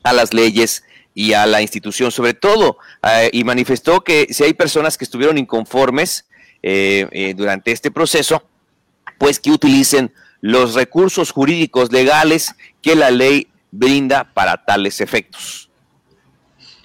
a 0.04 0.14
las 0.14 0.34
leyes 0.34 0.84
y 1.14 1.34
a 1.34 1.46
la 1.46 1.62
institución 1.62 2.12
sobre 2.12 2.34
todo. 2.34 2.78
y 3.34 3.44
manifestó 3.44 4.02
que 4.02 4.28
si 4.30 4.46
hay 4.46 4.54
personas 4.54 4.98
que 4.98 5.04
estuvieron 5.04 5.38
inconformes 5.38 6.26
durante 7.36 7.74
este 7.74 7.92
proceso, 7.92 8.44
pues 9.18 9.40
que 9.42 9.52
utilicen 9.52 10.14
los 10.40 10.76
recursos 10.76 11.32
jurídicos 11.32 11.92
legales 11.92 12.56
que 12.82 12.96
la 12.96 13.12
ley 13.12 13.50
brinda 13.72 14.34
para 14.34 14.64
tales 14.64 15.02
efectos. 15.02 15.69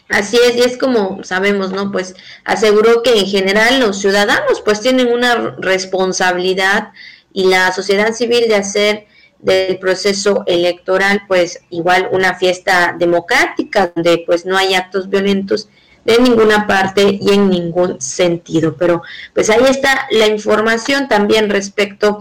Así 0.09 0.39
es, 0.47 0.57
y 0.57 0.61
es 0.61 0.77
como 0.77 1.25
sabemos, 1.25 1.73
¿no? 1.73 1.91
Pues 1.91 2.15
aseguró 2.45 3.03
que 3.03 3.19
en 3.19 3.27
general 3.27 3.81
los 3.81 3.99
ciudadanos 3.99 4.61
pues 4.63 4.81
tienen 4.81 5.09
una 5.09 5.57
responsabilidad 5.59 6.93
y 7.33 7.45
la 7.47 7.73
sociedad 7.73 8.13
civil 8.13 8.47
de 8.49 8.57
hacer 8.57 9.07
del 9.39 9.79
proceso 9.79 10.45
electoral 10.47 11.23
pues 11.29 11.61
igual 11.71 12.09
una 12.13 12.35
fiesta 12.35 12.95
democrática 12.99 13.93
donde 13.95 14.23
pues 14.27 14.47
no 14.47 14.57
hay 14.57 14.75
actos 14.75 15.09
violentos 15.09 15.69
de 16.05 16.19
ninguna 16.19 16.67
parte 16.67 17.19
y 17.21 17.33
en 17.33 17.49
ningún 17.49 18.01
sentido. 18.01 18.77
Pero 18.77 19.03
pues 19.33 19.51
ahí 19.51 19.65
está 19.69 20.07
la 20.11 20.27
información 20.27 21.09
también 21.09 21.51
respecto 21.51 22.21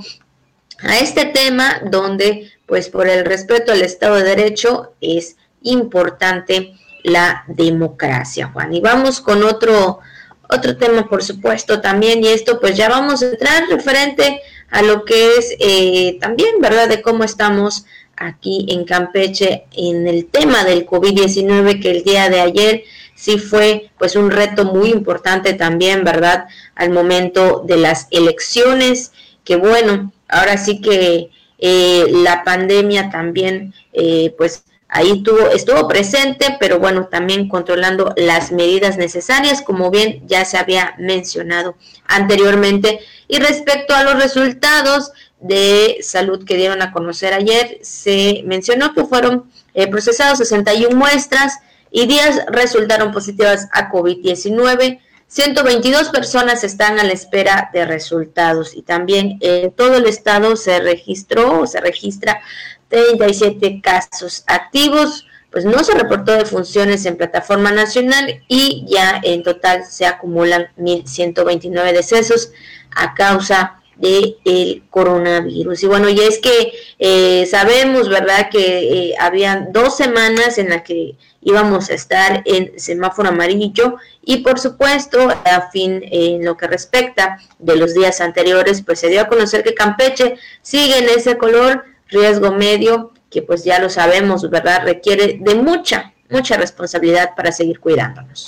a 0.82 1.00
este 1.00 1.26
tema 1.26 1.82
donde 1.90 2.52
pues 2.66 2.90
por 2.90 3.08
el 3.08 3.26
respeto 3.26 3.72
al 3.72 3.82
Estado 3.82 4.16
de 4.16 4.24
Derecho 4.24 4.94
es 5.02 5.36
importante 5.62 6.76
la 7.04 7.44
democracia, 7.48 8.50
Juan. 8.52 8.74
Y 8.74 8.82
vamos 8.82 9.22
con 9.22 9.44
otro, 9.44 10.00
otro 10.50 10.78
tema, 10.78 11.08
por 11.08 11.24
supuesto, 11.24 11.82
también, 11.82 12.24
y 12.24 12.28
esto 12.28 12.60
pues 12.60 12.76
ya 12.76 12.90
vamos 12.90 13.22
a 13.22 13.30
entrar 13.30 13.68
referente 13.70 14.42
a 14.72 14.82
lo 14.82 15.06
que 15.06 15.36
es 15.36 15.56
eh, 15.60 16.18
también, 16.20 16.60
¿verdad?, 16.60 16.90
de 16.90 17.02
cómo 17.02 17.24
estamos 17.24 17.86
aquí 18.16 18.66
en 18.70 18.86
Campeche 18.86 19.66
en 19.74 20.08
el 20.08 20.26
tema 20.26 20.64
del 20.64 20.86
COVID-19, 20.86 21.82
que 21.82 21.92
el 21.92 22.04
día 22.04 22.30
de 22.30 22.42
ayer 22.42 22.84
sí 23.16 23.38
fue 23.38 23.92
pues 23.98 24.16
un 24.16 24.32
reto 24.32 24.66
muy 24.66 24.90
importante 24.90 25.54
también, 25.54 26.04
¿verdad?, 26.04 26.46
al 26.76 26.90
momento 26.90 27.64
de 27.66 27.78
las 27.78 28.08
elecciones, 28.12 29.12
que 29.44 29.58
bueno, 29.58 30.12
ahora 30.28 30.58
sí 30.58 30.82
que 30.82 31.30
eh, 31.60 32.06
la 32.10 32.44
pandemia 32.44 33.10
también 33.10 33.74
eh, 33.94 34.34
pues 34.38 34.64
ahí 34.94 35.24
tuvo, 35.24 35.50
estuvo 35.50 35.88
presente, 35.88 36.56
pero 36.60 36.80
bueno, 36.80 37.08
también 37.08 37.50
controlando 37.50 38.14
las 38.16 38.52
medidas 38.52 38.96
necesarias, 38.98 39.64
como 39.64 39.90
bien 39.90 40.22
ya 40.28 40.46
se 40.46 40.58
había 40.58 40.94
mencionado 41.00 41.76
anteriormente. 42.06 43.00
Y 43.28 43.40
respecto 43.40 43.96
a 43.96 44.04
los 44.04 44.22
resultados 44.22 45.12
de 45.40 45.98
salud 46.02 46.46
que 46.46 46.58
dieron 46.58 46.84
a 46.84 46.92
conocer 46.92 47.34
ayer, 47.34 47.80
se 47.82 48.44
mencionó 48.46 48.94
que 48.94 49.04
fueron 49.04 49.52
eh, 49.74 49.88
procesados 49.88 50.38
61 50.38 50.96
muestras 50.96 51.58
y 51.90 52.06
10 52.06 52.46
resultaron 52.48 53.12
positivas 53.12 53.68
a 53.72 53.90
COVID-19. 53.90 55.00
122 55.28 56.10
personas 56.10 56.64
están 56.64 57.00
a 57.00 57.04
la 57.04 57.14
espera 57.14 57.72
de 57.74 57.86
resultados 57.86 58.76
y 58.76 58.84
también 58.84 59.40
en 59.42 59.72
todo 59.72 59.98
el 59.98 60.06
estado 60.06 60.56
se 60.56 60.80
registró 60.80 61.62
o 61.62 61.66
se 61.66 61.82
registra 61.82 62.42
37 62.94 63.82
casos 63.82 64.44
activos, 64.46 65.26
pues 65.52 65.66
no 65.66 65.84
se 65.84 65.94
reportó 65.94 66.34
de 66.34 66.46
funciones 66.46 67.08
en 67.08 67.18
plataforma 67.18 67.72
nacional 67.72 68.44
y 68.48 68.86
ya 68.88 69.20
en 69.24 69.42
total 69.42 69.84
se 69.86 70.06
acumulan 70.06 70.68
1.129 70.78 71.92
decesos 71.92 72.52
a 72.96 73.16
causa 73.16 73.80
del 73.98 74.38
el 74.46 74.84
coronavirus. 74.92 75.82
Y 75.84 75.88
bueno, 75.88 76.08
y 76.08 76.20
es 76.20 76.38
que 76.38 76.74
eh, 77.00 77.48
sabemos, 77.50 78.10
¿verdad?, 78.10 78.50
que 78.52 79.10
eh, 79.10 79.16
habían 79.20 79.72
dos 79.72 79.98
semanas 79.98 80.60
en 80.60 80.70
las 80.70 80.84
que 80.84 81.16
íbamos 81.42 81.90
a 81.90 81.96
estar 81.96 82.44
en 82.46 82.80
semáforo 82.80 83.30
amarillo 83.30 83.98
y 84.24 84.38
por 84.38 84.60
supuesto, 84.60 85.30
a 85.46 85.70
fin 85.72 86.04
en 86.12 86.46
lo 86.46 86.58
que 86.58 86.68
respecta 86.68 87.40
de 87.58 87.76
los 87.76 87.96
días 87.96 88.22
anteriores, 88.22 88.84
pues 88.84 89.00
se 89.00 89.10
dio 89.10 89.22
a 89.22 89.28
conocer 89.28 89.64
que 89.64 89.74
Campeche 89.74 90.36
sigue 90.62 91.00
en 91.00 91.10
ese 91.10 91.38
color 91.38 91.93
riesgo 92.14 92.52
medio, 92.54 93.12
que 93.30 93.42
pues 93.42 93.64
ya 93.64 93.80
lo 93.80 93.90
sabemos, 93.90 94.50
¿verdad? 94.50 94.84
Requiere 94.86 95.40
de 95.42 95.56
mucha, 95.56 96.14
mucha 96.30 96.56
responsabilidad 96.56 97.32
para 97.36 97.52
seguir 97.52 97.80
cuidándonos. 97.80 98.48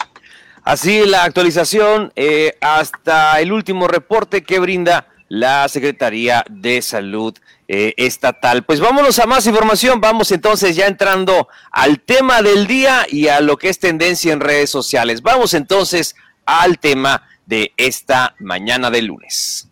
Así 0.63 1.05
la 1.05 1.23
actualización 1.23 2.11
eh, 2.15 2.57
hasta 2.61 3.39
el 3.39 3.51
último 3.51 3.87
reporte 3.87 4.43
que 4.43 4.59
brinda 4.59 5.07
la 5.27 5.67
Secretaría 5.67 6.43
de 6.49 6.81
Salud 6.81 7.37
eh, 7.67 7.93
Estatal. 7.97 8.63
Pues 8.63 8.79
vámonos 8.79 9.19
a 9.19 9.25
más 9.25 9.45
información, 9.47 10.01
vamos 10.01 10.31
entonces 10.31 10.75
ya 10.75 10.87
entrando 10.87 11.47
al 11.71 11.99
tema 11.99 12.41
del 12.41 12.67
día 12.67 13.05
y 13.09 13.27
a 13.27 13.41
lo 13.41 13.57
que 13.57 13.69
es 13.69 13.79
tendencia 13.79 14.33
en 14.33 14.39
redes 14.39 14.69
sociales. 14.69 15.21
Vamos 15.21 15.53
entonces 15.53 16.15
al 16.45 16.79
tema 16.79 17.27
de 17.45 17.73
esta 17.77 18.35
mañana 18.39 18.89
de 18.89 19.01
lunes. 19.01 19.69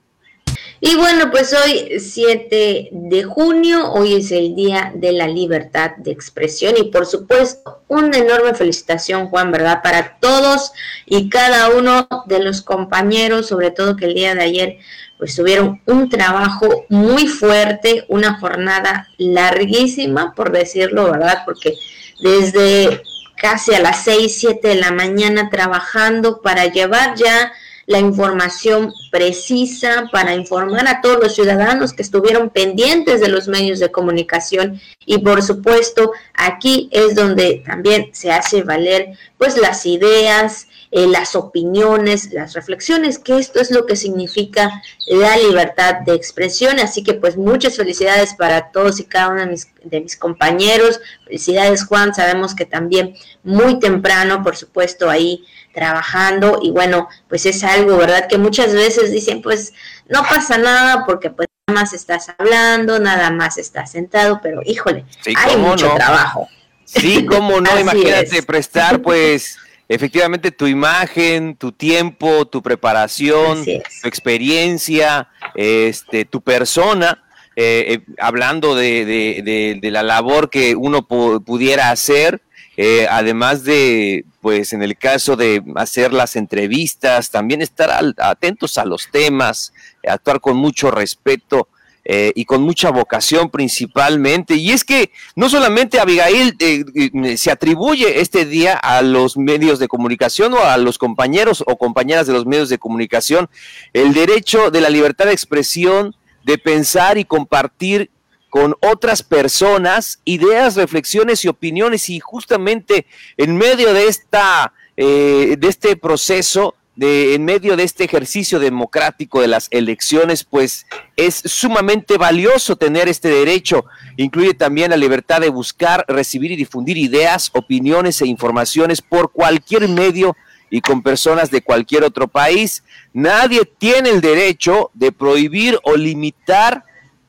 Y 0.86 0.98
bueno, 0.98 1.32
pues 1.32 1.54
hoy 1.54 1.98
7 1.98 2.90
de 2.92 3.24
junio, 3.24 3.94
hoy 3.94 4.16
es 4.16 4.34
el 4.34 4.54
Día 4.54 4.92
de 4.94 5.14
la 5.14 5.30
Libertad 5.30 5.92
de 5.96 6.12
Expresión 6.12 6.76
y 6.78 6.92
por 6.92 7.06
supuesto 7.06 7.84
una 7.88 8.18
enorme 8.18 8.54
felicitación 8.54 9.30
Juan, 9.30 9.50
¿verdad? 9.50 9.82
Para 9.82 10.18
todos 10.20 10.74
y 11.06 11.30
cada 11.30 11.70
uno 11.70 12.10
de 12.26 12.44
los 12.44 12.62
compañeros, 12.62 13.48
sobre 13.48 13.72
todo 13.72 13.96
que 13.96 14.08
el 14.08 14.14
día 14.14 14.36
de 14.36 14.42
ayer 14.44 14.78
pues 15.18 15.38
tuvieron 15.38 15.82
un 15.86 16.10
trabajo 16.10 16.86
muy 16.90 17.30
fuerte, 17.30 18.04
una 18.10 18.38
jornada 18.38 19.08
larguísima, 19.18 20.34
por 20.36 20.52
decirlo, 20.52 21.10
¿verdad? 21.10 21.44
Porque 21.46 21.78
desde 22.22 23.02
casi 23.38 23.74
a 23.74 23.80
las 23.80 24.04
6, 24.04 24.38
7 24.38 24.68
de 24.68 24.76
la 24.76 24.92
mañana 24.92 25.50
trabajando 25.50 26.42
para 26.42 26.66
llevar 26.66 27.16
ya 27.16 27.54
la 27.86 28.00
información 28.00 28.94
precisa 29.12 30.10
para 30.12 30.36
informar 30.36 30.88
a 30.88 31.02
todos 31.02 31.20
los 31.22 31.36
ciudadanos 31.36 31.94
que 31.94 32.02
estuvieron 32.02 32.50
pendientes 32.50 33.20
de 33.20 33.28
los 33.28 33.48
medios 33.48 33.80
de 33.80 33.92
comunicación 33.92 34.80
y 35.06 35.18
por 35.20 35.42
supuesto 35.42 36.12
aquí 36.34 36.90
es 36.92 37.16
donde 37.16 37.64
también 37.66 38.10
se 38.14 38.32
hace 38.32 38.64
valer 38.64 39.18
pues 39.38 39.58
las 39.58 39.86
ideas, 39.86 40.68
eh, 40.96 41.08
las 41.08 41.36
opiniones, 41.36 42.32
las 42.32 42.54
reflexiones, 42.54 43.18
que 43.20 43.40
esto 43.40 43.60
es 43.60 43.72
lo 43.72 43.86
que 43.88 43.96
significa 43.96 44.82
la 45.08 45.36
libertad 45.38 45.96
de 46.06 46.14
expresión. 46.14 46.80
Así 46.80 47.04
que 47.04 47.16
pues 47.16 47.36
muchas 47.36 47.76
felicidades 47.76 48.36
para 48.36 48.72
todos 48.72 49.00
y 49.00 49.06
cada 49.06 49.30
uno 49.30 49.40
de 49.42 49.48
mis, 49.48 49.68
de 49.84 50.02
mis 50.02 50.16
compañeros. 50.16 51.02
Felicidades 51.26 51.84
Juan, 51.84 52.14
sabemos 52.14 52.54
que 52.54 52.66
también 52.66 53.16
muy 53.44 53.80
temprano, 53.80 54.44
por 54.44 54.56
supuesto, 54.56 55.10
ahí 55.10 55.44
trabajando 55.74 56.60
y 56.62 56.72
bueno, 56.72 57.10
pues 57.28 57.46
es 57.46 57.64
algo, 57.64 57.98
¿verdad? 57.98 58.28
Que 58.28 58.38
muchas 58.38 58.74
veces 58.74 59.12
dicen, 59.12 59.42
pues 59.42 59.74
no 60.08 60.24
pasa 60.24 60.58
nada 60.58 61.06
porque 61.06 61.30
pues 61.30 61.50
nada 61.68 61.82
más 61.82 61.94
estás 61.94 62.32
hablando, 62.38 63.00
nada 63.00 63.32
más 63.32 63.58
estás 63.58 63.92
sentado, 63.92 64.40
pero 64.42 64.62
híjole, 64.66 65.06
hay 65.36 65.58
mucho 65.58 65.94
trabajo. 65.96 66.48
Sí, 66.86 67.26
cómo 67.26 67.60
no, 67.60 67.80
imagínate 67.80 68.44
prestar 68.44 69.02
pues 69.02 69.58
efectivamente 69.90 70.52
tu 70.52 70.68
imagen, 70.68 71.56
tu 71.56 71.72
tiempo, 71.72 72.46
tu 72.46 72.62
preparación, 72.62 73.66
tu 73.66 74.08
experiencia, 74.08 75.30
este, 75.56 76.26
tu 76.26 76.42
persona, 76.42 77.24
eh, 77.56 77.86
eh, 78.08 78.14
hablando 78.20 78.76
de, 78.76 79.80
la 79.84 80.04
labor 80.04 80.50
que 80.50 80.76
uno 80.76 81.08
pudiera 81.08 81.92
hacer, 81.92 82.42
eh, 82.78 83.08
además 83.10 83.64
de, 83.64 84.26
pues 84.42 84.74
en 84.74 84.84
el 84.84 84.98
caso 84.98 85.36
de 85.36 85.64
hacer 85.76 86.14
las 86.14 86.36
entrevistas, 86.36 87.30
también 87.30 87.62
estar 87.62 87.92
atentos 88.18 88.78
a 88.78 88.86
los 88.86 89.10
temas, 89.12 89.74
actuar 90.06 90.40
con 90.40 90.58
mucho 90.58 90.92
respeto 90.92 91.68
eh, 92.06 92.34
y 92.36 92.44
con 92.44 92.62
mucha 92.64 92.90
vocación 92.90 93.50
principalmente. 93.50 94.56
Y 94.56 94.72
es 94.72 94.84
que 94.84 95.12
no 95.38 95.48
solamente 95.48 96.02
Abigail 96.02 96.54
eh, 96.60 96.84
eh, 96.96 97.38
se 97.38 97.50
atribuye 97.50 98.20
este 98.20 98.46
día 98.46 98.76
a 98.76 99.02
los 99.02 99.38
medios 99.38 99.80
de 99.80 99.88
comunicación 99.88 100.54
o 100.54 100.60
a 100.60 100.76
los 100.76 100.98
compañeros 100.98 101.64
o 101.66 101.78
compañeras 101.78 102.28
de 102.28 102.34
los 102.34 102.46
medios 102.46 102.68
de 102.68 102.78
comunicación 102.78 103.50
el 103.94 104.14
derecho 104.14 104.70
de 104.70 104.82
la 104.82 104.90
libertad 104.90 105.28
de 105.28 105.32
expresión, 105.32 106.14
de 106.44 106.58
pensar 106.58 107.18
y 107.18 107.24
compartir 107.24 108.12
con 108.54 108.76
otras 108.82 109.24
personas 109.24 110.20
ideas, 110.26 110.76
reflexiones 110.76 111.44
y 111.44 111.48
opiniones 111.48 112.08
y 112.10 112.20
justamente 112.20 113.08
en 113.36 113.58
medio 113.58 113.96
de 113.96 114.08
esta 114.08 114.74
de 114.96 115.58
este 115.60 115.96
proceso 115.96 116.76
de, 116.96 117.34
en 117.34 117.46
medio 117.46 117.76
de 117.76 117.82
este 117.82 118.04
ejercicio 118.04 118.60
democrático 118.60 119.42
de 119.42 119.48
las 119.48 119.70
elecciones, 119.72 120.44
pues 120.44 120.86
es 121.16 121.42
sumamente 121.46 122.20
valioso 122.20 122.76
tener 122.76 123.10
este 123.10 123.30
derecho. 123.30 123.86
Incluye 124.18 124.54
también 124.54 124.92
la 124.92 124.98
libertad 124.98 125.42
de 125.42 125.50
buscar, 125.50 126.06
recibir 126.08 126.52
y 126.52 126.56
difundir 126.56 126.96
ideas, 126.96 127.50
opiniones 127.54 128.22
e 128.22 128.28
informaciones 128.28 129.02
por 129.02 129.32
cualquier 129.32 129.90
medio 129.90 130.38
y 130.70 130.82
con 130.82 131.02
personas 131.02 131.50
de 131.50 131.64
cualquier 131.64 132.04
otro 132.04 132.28
país. 132.28 132.84
Nadie 133.14 133.66
tiene 133.66 134.12
el 134.12 134.22
derecho 134.22 134.92
de 134.94 135.12
prohibir 135.12 135.80
o 135.82 135.96
limitar 135.96 136.84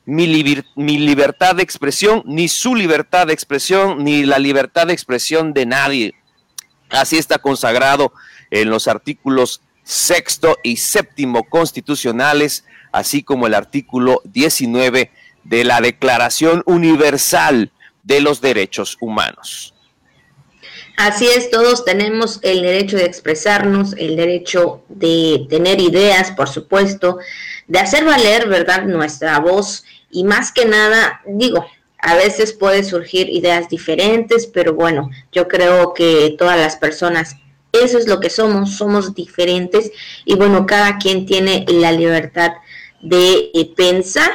mi, 0.06 0.26
libertad 0.26 1.56
de 1.56 1.62
expresión, 1.62 2.22
ni 2.26 2.48
su 2.48 2.74
libertad 2.74 3.26
de 3.26 3.32
expresión, 3.32 4.04
ni 4.04 4.24
la 4.24 4.38
libertad 4.38 4.86
de 4.86 4.92
expresión 4.92 5.52
de 5.52 5.66
nadie. 5.66 6.14
Así 6.90 7.16
está 7.16 7.38
consagrado 7.38 8.12
en 8.50 8.70
los 8.70 8.88
artículos 8.88 9.60
sexto 9.82 10.58
y 10.62 10.76
séptimo 10.76 11.44
constitucionales, 11.44 12.64
así 12.92 13.22
como 13.22 13.46
el 13.46 13.54
artículo 13.54 14.20
19 14.24 15.10
de 15.44 15.64
la 15.64 15.80
Declaración 15.80 16.62
Universal 16.66 17.72
de 18.02 18.20
los 18.20 18.40
Derechos 18.40 18.96
Humanos. 19.00 19.74
Así 20.96 21.26
es, 21.26 21.50
todos 21.50 21.84
tenemos 21.84 22.38
el 22.42 22.62
derecho 22.62 22.96
de 22.96 23.04
expresarnos, 23.04 23.94
el 23.94 24.14
derecho 24.14 24.84
de 24.88 25.46
tener 25.50 25.80
ideas, 25.80 26.30
por 26.30 26.48
supuesto, 26.48 27.18
de 27.66 27.80
hacer 27.80 28.04
valer, 28.04 28.48
¿verdad?, 28.48 28.84
nuestra 28.84 29.40
voz 29.40 29.84
y 30.14 30.24
más 30.24 30.52
que 30.52 30.64
nada, 30.64 31.20
digo, 31.26 31.66
a 31.98 32.14
veces 32.14 32.52
puede 32.52 32.84
surgir 32.84 33.28
ideas 33.28 33.68
diferentes, 33.68 34.46
pero 34.46 34.74
bueno, 34.74 35.10
yo 35.32 35.48
creo 35.48 35.92
que 35.92 36.34
todas 36.38 36.58
las 36.58 36.76
personas 36.76 37.36
eso 37.74 37.98
es 37.98 38.06
lo 38.06 38.20
que 38.20 38.30
somos, 38.30 38.76
somos 38.76 39.14
diferentes 39.14 39.90
y 40.24 40.36
bueno, 40.36 40.64
cada 40.64 40.98
quien 40.98 41.26
tiene 41.26 41.64
la 41.68 41.90
libertad 41.90 42.52
de 43.02 43.50
eh, 43.52 43.72
pensar 43.76 44.30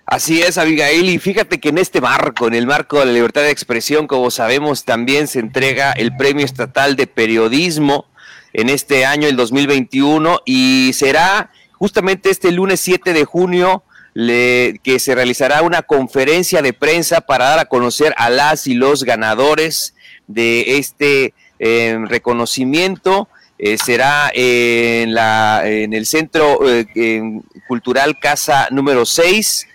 Así 0.07 0.41
es, 0.41 0.57
Abigail, 0.57 1.11
y 1.11 1.19
fíjate 1.19 1.61
que 1.61 1.69
en 1.69 1.77
este 1.77 2.01
marco, 2.01 2.47
en 2.47 2.55
el 2.55 2.67
marco 2.67 3.01
de 3.01 3.07
la 3.07 3.13
libertad 3.13 3.43
de 3.43 3.51
expresión, 3.51 4.07
como 4.07 4.31
sabemos, 4.31 4.87
también 4.87 5.29
se 5.29 5.41
entrega 5.41 5.93
el 5.93 6.17
Premio 6.17 6.47
Estatal 6.47 6.97
de 6.97 7.07
Periodismo 7.07 8.07
en 8.55 8.71
este 8.71 9.05
año, 9.05 9.29
el 9.29 9.37
2021, 9.37 10.41
y 10.47 10.93
será 10.95 11.51
justamente 11.73 12.31
este 12.31 12.51
lunes 12.51 12.81
7 12.81 13.13
de 13.13 13.27
junio 13.27 13.83
que 14.16 14.96
se 14.98 15.14
realizará 15.14 15.62
una 15.62 15.83
conferencia 15.83 16.62
de 16.62 16.72
prensa 16.72 17.20
para 17.20 17.50
dar 17.50 17.59
a 17.59 17.64
conocer 17.66 18.14
a 18.16 18.31
las 18.31 18.66
y 18.66 18.74
los 18.74 19.05
ganadores 19.05 19.94
de 20.26 20.79
este 20.79 21.35
eh, 21.59 21.98
reconocimiento. 22.07 23.29
Eh, 23.59 23.79
será 23.79 24.31
en, 24.35 25.14
la, 25.14 25.62
en 25.64 25.92
el 25.92 26.07
Centro 26.07 26.61
eh, 26.66 27.40
Cultural 27.68 28.18
Casa 28.18 28.68
número 28.70 29.05
6, 29.07 29.68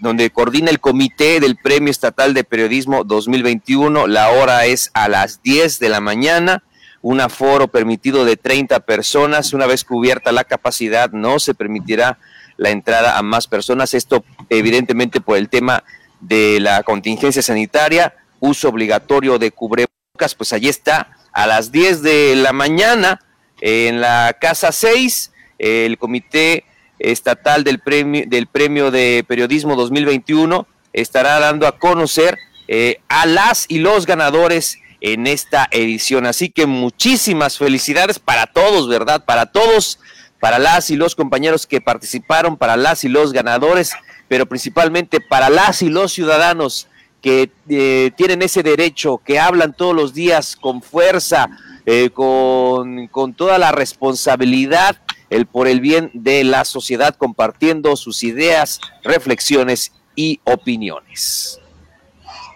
donde 0.00 0.30
coordina 0.30 0.70
el 0.70 0.78
Comité 0.78 1.40
del 1.40 1.56
Premio 1.56 1.90
Estatal 1.90 2.34
de 2.34 2.44
Periodismo 2.44 3.02
2021. 3.02 4.06
La 4.06 4.30
hora 4.30 4.66
es 4.66 4.92
a 4.94 5.08
las 5.08 5.42
10 5.42 5.80
de 5.80 5.88
la 5.88 6.00
mañana 6.00 6.62
un 7.02 7.20
aforo 7.20 7.68
permitido 7.68 8.24
de 8.24 8.36
30 8.36 8.80
personas. 8.80 9.52
Una 9.52 9.66
vez 9.66 9.84
cubierta 9.84 10.30
la 10.30 10.44
capacidad, 10.44 11.10
no 11.10 11.40
se 11.40 11.54
permitirá 11.54 12.18
la 12.60 12.70
entrada 12.70 13.16
a 13.16 13.22
más 13.22 13.46
personas. 13.46 13.94
Esto 13.94 14.22
evidentemente 14.50 15.22
por 15.22 15.38
el 15.38 15.48
tema 15.48 15.82
de 16.20 16.60
la 16.60 16.82
contingencia 16.82 17.40
sanitaria, 17.40 18.14
uso 18.38 18.68
obligatorio 18.68 19.38
de 19.38 19.50
cubrebocas, 19.50 20.34
pues 20.36 20.52
allí 20.52 20.68
está, 20.68 21.16
a 21.32 21.46
las 21.46 21.72
10 21.72 22.02
de 22.02 22.36
la 22.36 22.52
mañana 22.52 23.20
en 23.62 24.02
la 24.02 24.36
Casa 24.38 24.72
6, 24.72 25.32
el 25.58 25.96
Comité 25.96 26.64
Estatal 26.98 27.64
del 27.64 27.78
Premio, 27.78 28.24
del 28.26 28.46
premio 28.46 28.90
de 28.90 29.24
Periodismo 29.26 29.74
2021 29.74 30.66
estará 30.92 31.38
dando 31.38 31.66
a 31.66 31.78
conocer 31.78 32.36
eh, 32.68 33.00
a 33.08 33.24
las 33.24 33.64
y 33.68 33.78
los 33.78 34.04
ganadores 34.04 34.78
en 35.00 35.26
esta 35.26 35.66
edición. 35.70 36.26
Así 36.26 36.50
que 36.50 36.66
muchísimas 36.66 37.56
felicidades 37.56 38.18
para 38.18 38.46
todos, 38.46 38.86
¿verdad? 38.86 39.24
Para 39.24 39.46
todos, 39.46 39.98
para 40.40 40.58
las 40.58 40.90
y 40.90 40.96
los 40.96 41.14
compañeros 41.14 41.66
que 41.66 41.80
participaron, 41.80 42.56
para 42.56 42.76
las 42.76 43.04
y 43.04 43.08
los 43.08 43.32
ganadores, 43.32 43.92
pero 44.26 44.46
principalmente 44.46 45.20
para 45.20 45.50
las 45.50 45.82
y 45.82 45.90
los 45.90 46.12
ciudadanos 46.12 46.88
que 47.20 47.50
eh, 47.68 48.10
tienen 48.16 48.40
ese 48.40 48.62
derecho, 48.62 49.20
que 49.24 49.38
hablan 49.38 49.74
todos 49.74 49.94
los 49.94 50.14
días 50.14 50.56
con 50.56 50.82
fuerza, 50.82 51.50
eh, 51.84 52.08
con, 52.10 53.06
con 53.08 53.34
toda 53.34 53.58
la 53.58 53.72
responsabilidad 53.72 54.96
el 55.28 55.46
por 55.46 55.68
el 55.68 55.80
bien 55.80 56.10
de 56.12 56.42
la 56.42 56.64
sociedad, 56.64 57.14
compartiendo 57.14 57.94
sus 57.96 58.24
ideas, 58.24 58.80
reflexiones 59.04 59.92
y 60.16 60.40
opiniones. 60.44 61.60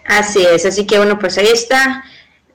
Así 0.05 0.45
es, 0.45 0.65
así 0.65 0.85
que 0.85 0.97
bueno, 0.97 1.17
pues 1.17 1.37
ahí 1.37 1.47
está 1.47 2.03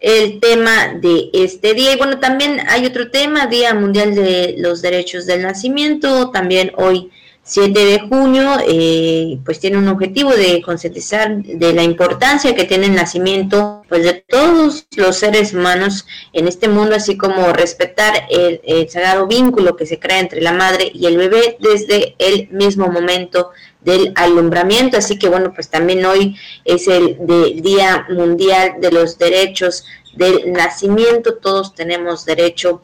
el 0.01 0.41
tema 0.41 0.95
de 0.95 1.31
este 1.33 1.75
día. 1.75 1.93
Y 1.93 1.97
bueno, 1.97 2.19
también 2.19 2.61
hay 2.69 2.87
otro 2.87 3.11
tema, 3.11 3.47
Día 3.47 3.75
Mundial 3.75 4.15
de 4.15 4.57
los 4.59 4.83
Derechos 4.83 5.27
del 5.27 5.43
Nacimiento, 5.43 6.31
también 6.31 6.73
hoy 6.77 7.11
7 7.43 7.85
de 7.85 8.01
junio, 8.01 8.59
eh, 8.67 9.39
pues 9.45 9.61
tiene 9.61 9.79
un 9.79 9.89
objetivo 9.89 10.33
de 10.33 10.63
concientizar 10.63 11.43
de 11.43 11.73
la 11.73 11.83
importancia 11.83 12.55
que 12.55 12.65
tiene 12.65 12.87
el 12.87 12.95
nacimiento 12.95 13.80
pues 13.91 14.05
de 14.05 14.25
todos 14.29 14.87
los 14.97 15.17
seres 15.17 15.53
humanos 15.53 16.07
en 16.33 16.47
este 16.47 16.69
mundo, 16.69 16.95
así 16.95 17.19
como 17.19 17.53
respetar 17.53 18.29
el, 18.31 18.89
sagrado 18.89 19.27
vínculo 19.27 19.75
que 19.77 19.85
se 19.85 19.99
crea 19.99 20.21
entre 20.21 20.41
la 20.41 20.53
madre 20.53 20.93
y 20.95 21.07
el 21.07 21.19
bebé 21.19 21.57
desde 21.59 22.15
el 22.19 22.49
mismo 22.53 22.87
momento 22.87 23.51
del 23.81 24.13
alumbramiento. 24.15 24.97
Así 24.97 25.19
que 25.19 25.29
bueno, 25.29 25.53
pues 25.53 25.71
también 25.71 26.07
hoy 26.07 26.37
es 26.65 26.87
el 26.87 27.19
Día 27.63 28.07
Mundial 28.09 28.75
de 28.81 28.93
los 28.93 29.19
Derechos 29.19 29.85
del 30.15 30.53
Nacimiento. 30.53 31.39
Todos 31.39 31.75
tenemos 31.75 32.25
derecho 32.25 32.83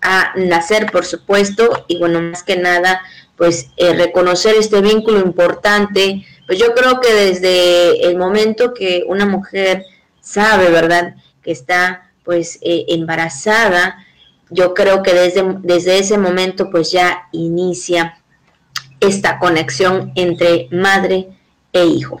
a 0.00 0.32
nacer, 0.36 0.90
por 0.90 1.04
supuesto, 1.04 1.84
y 1.86 1.98
bueno, 1.98 2.22
más 2.22 2.42
que 2.42 2.56
nada, 2.56 3.02
pues 3.36 3.68
eh, 3.76 3.92
reconocer 3.92 4.54
este 4.58 4.80
vínculo 4.80 5.18
importante. 5.18 6.24
Pues 6.46 6.58
yo 6.58 6.74
creo 6.74 6.98
que 7.00 7.12
desde 7.12 8.06
el 8.06 8.16
momento 8.16 8.72
que 8.72 9.04
una 9.06 9.26
mujer 9.26 9.84
sabe, 10.26 10.70
¿verdad?, 10.70 11.14
que 11.42 11.52
está 11.52 12.10
pues 12.24 12.58
eh, 12.60 12.86
embarazada, 12.88 14.04
yo 14.50 14.74
creo 14.74 15.02
que 15.04 15.14
desde, 15.14 15.44
desde 15.60 16.00
ese 16.00 16.18
momento 16.18 16.70
pues 16.70 16.90
ya 16.90 17.28
inicia 17.32 18.18
esta 18.98 19.38
conexión 19.38 20.10
entre 20.16 20.68
madre 20.72 21.28
e 21.72 21.86
hijo. 21.86 22.20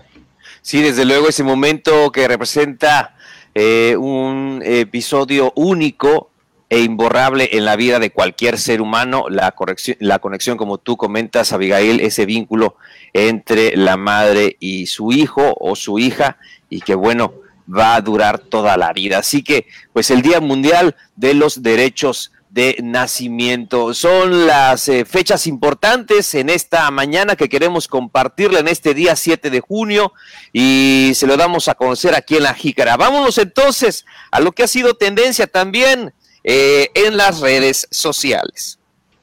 Sí, 0.62 0.80
desde 0.80 1.04
luego 1.04 1.28
ese 1.28 1.42
momento 1.42 2.12
que 2.12 2.28
representa 2.28 3.16
eh, 3.54 3.96
un 3.98 4.62
episodio 4.64 5.52
único 5.56 6.30
e 6.68 6.80
imborrable 6.80 7.48
en 7.52 7.64
la 7.64 7.74
vida 7.74 7.98
de 7.98 8.10
cualquier 8.10 8.58
ser 8.58 8.80
humano, 8.80 9.26
la, 9.28 9.50
corrección, 9.52 9.96
la 10.00 10.20
conexión, 10.20 10.56
como 10.56 10.78
tú 10.78 10.96
comentas, 10.96 11.52
Abigail, 11.52 12.00
ese 12.00 12.26
vínculo 12.26 12.76
entre 13.12 13.76
la 13.76 13.96
madre 13.96 14.56
y 14.60 14.86
su 14.86 15.10
hijo 15.12 15.56
o 15.58 15.74
su 15.74 15.98
hija, 15.98 16.38
y 16.68 16.80
que 16.80 16.94
bueno, 16.94 17.34
va 17.66 17.94
a 17.94 18.00
durar 18.00 18.38
toda 18.38 18.76
la 18.76 18.92
vida. 18.92 19.18
Así 19.18 19.42
que, 19.42 19.66
pues 19.92 20.10
el 20.10 20.22
Día 20.22 20.40
Mundial 20.40 20.96
de 21.16 21.34
los 21.34 21.62
Derechos 21.62 22.32
de 22.56 22.78
Nacimiento. 22.82 23.92
Son 23.92 24.46
las 24.46 24.88
eh, 24.88 25.04
fechas 25.04 25.46
importantes 25.46 26.34
en 26.34 26.48
esta 26.48 26.90
mañana 26.90 27.36
que 27.36 27.50
queremos 27.50 27.86
compartirla 27.86 28.60
en 28.60 28.68
este 28.68 28.94
día 28.94 29.14
7 29.14 29.50
de 29.50 29.60
junio 29.60 30.14
y 30.54 31.12
se 31.14 31.26
lo 31.26 31.36
damos 31.36 31.68
a 31.68 31.74
conocer 31.74 32.14
aquí 32.14 32.36
en 32.36 32.44
la 32.44 32.54
Jícara. 32.54 32.96
Vámonos 32.96 33.36
entonces 33.36 34.06
a 34.30 34.40
lo 34.40 34.52
que 34.52 34.62
ha 34.62 34.68
sido 34.68 34.94
tendencia 34.94 35.46
también 35.46 36.14
eh, 36.44 36.88
en 36.94 37.18
las 37.18 37.40
redes 37.40 37.88
sociales. 37.90 38.75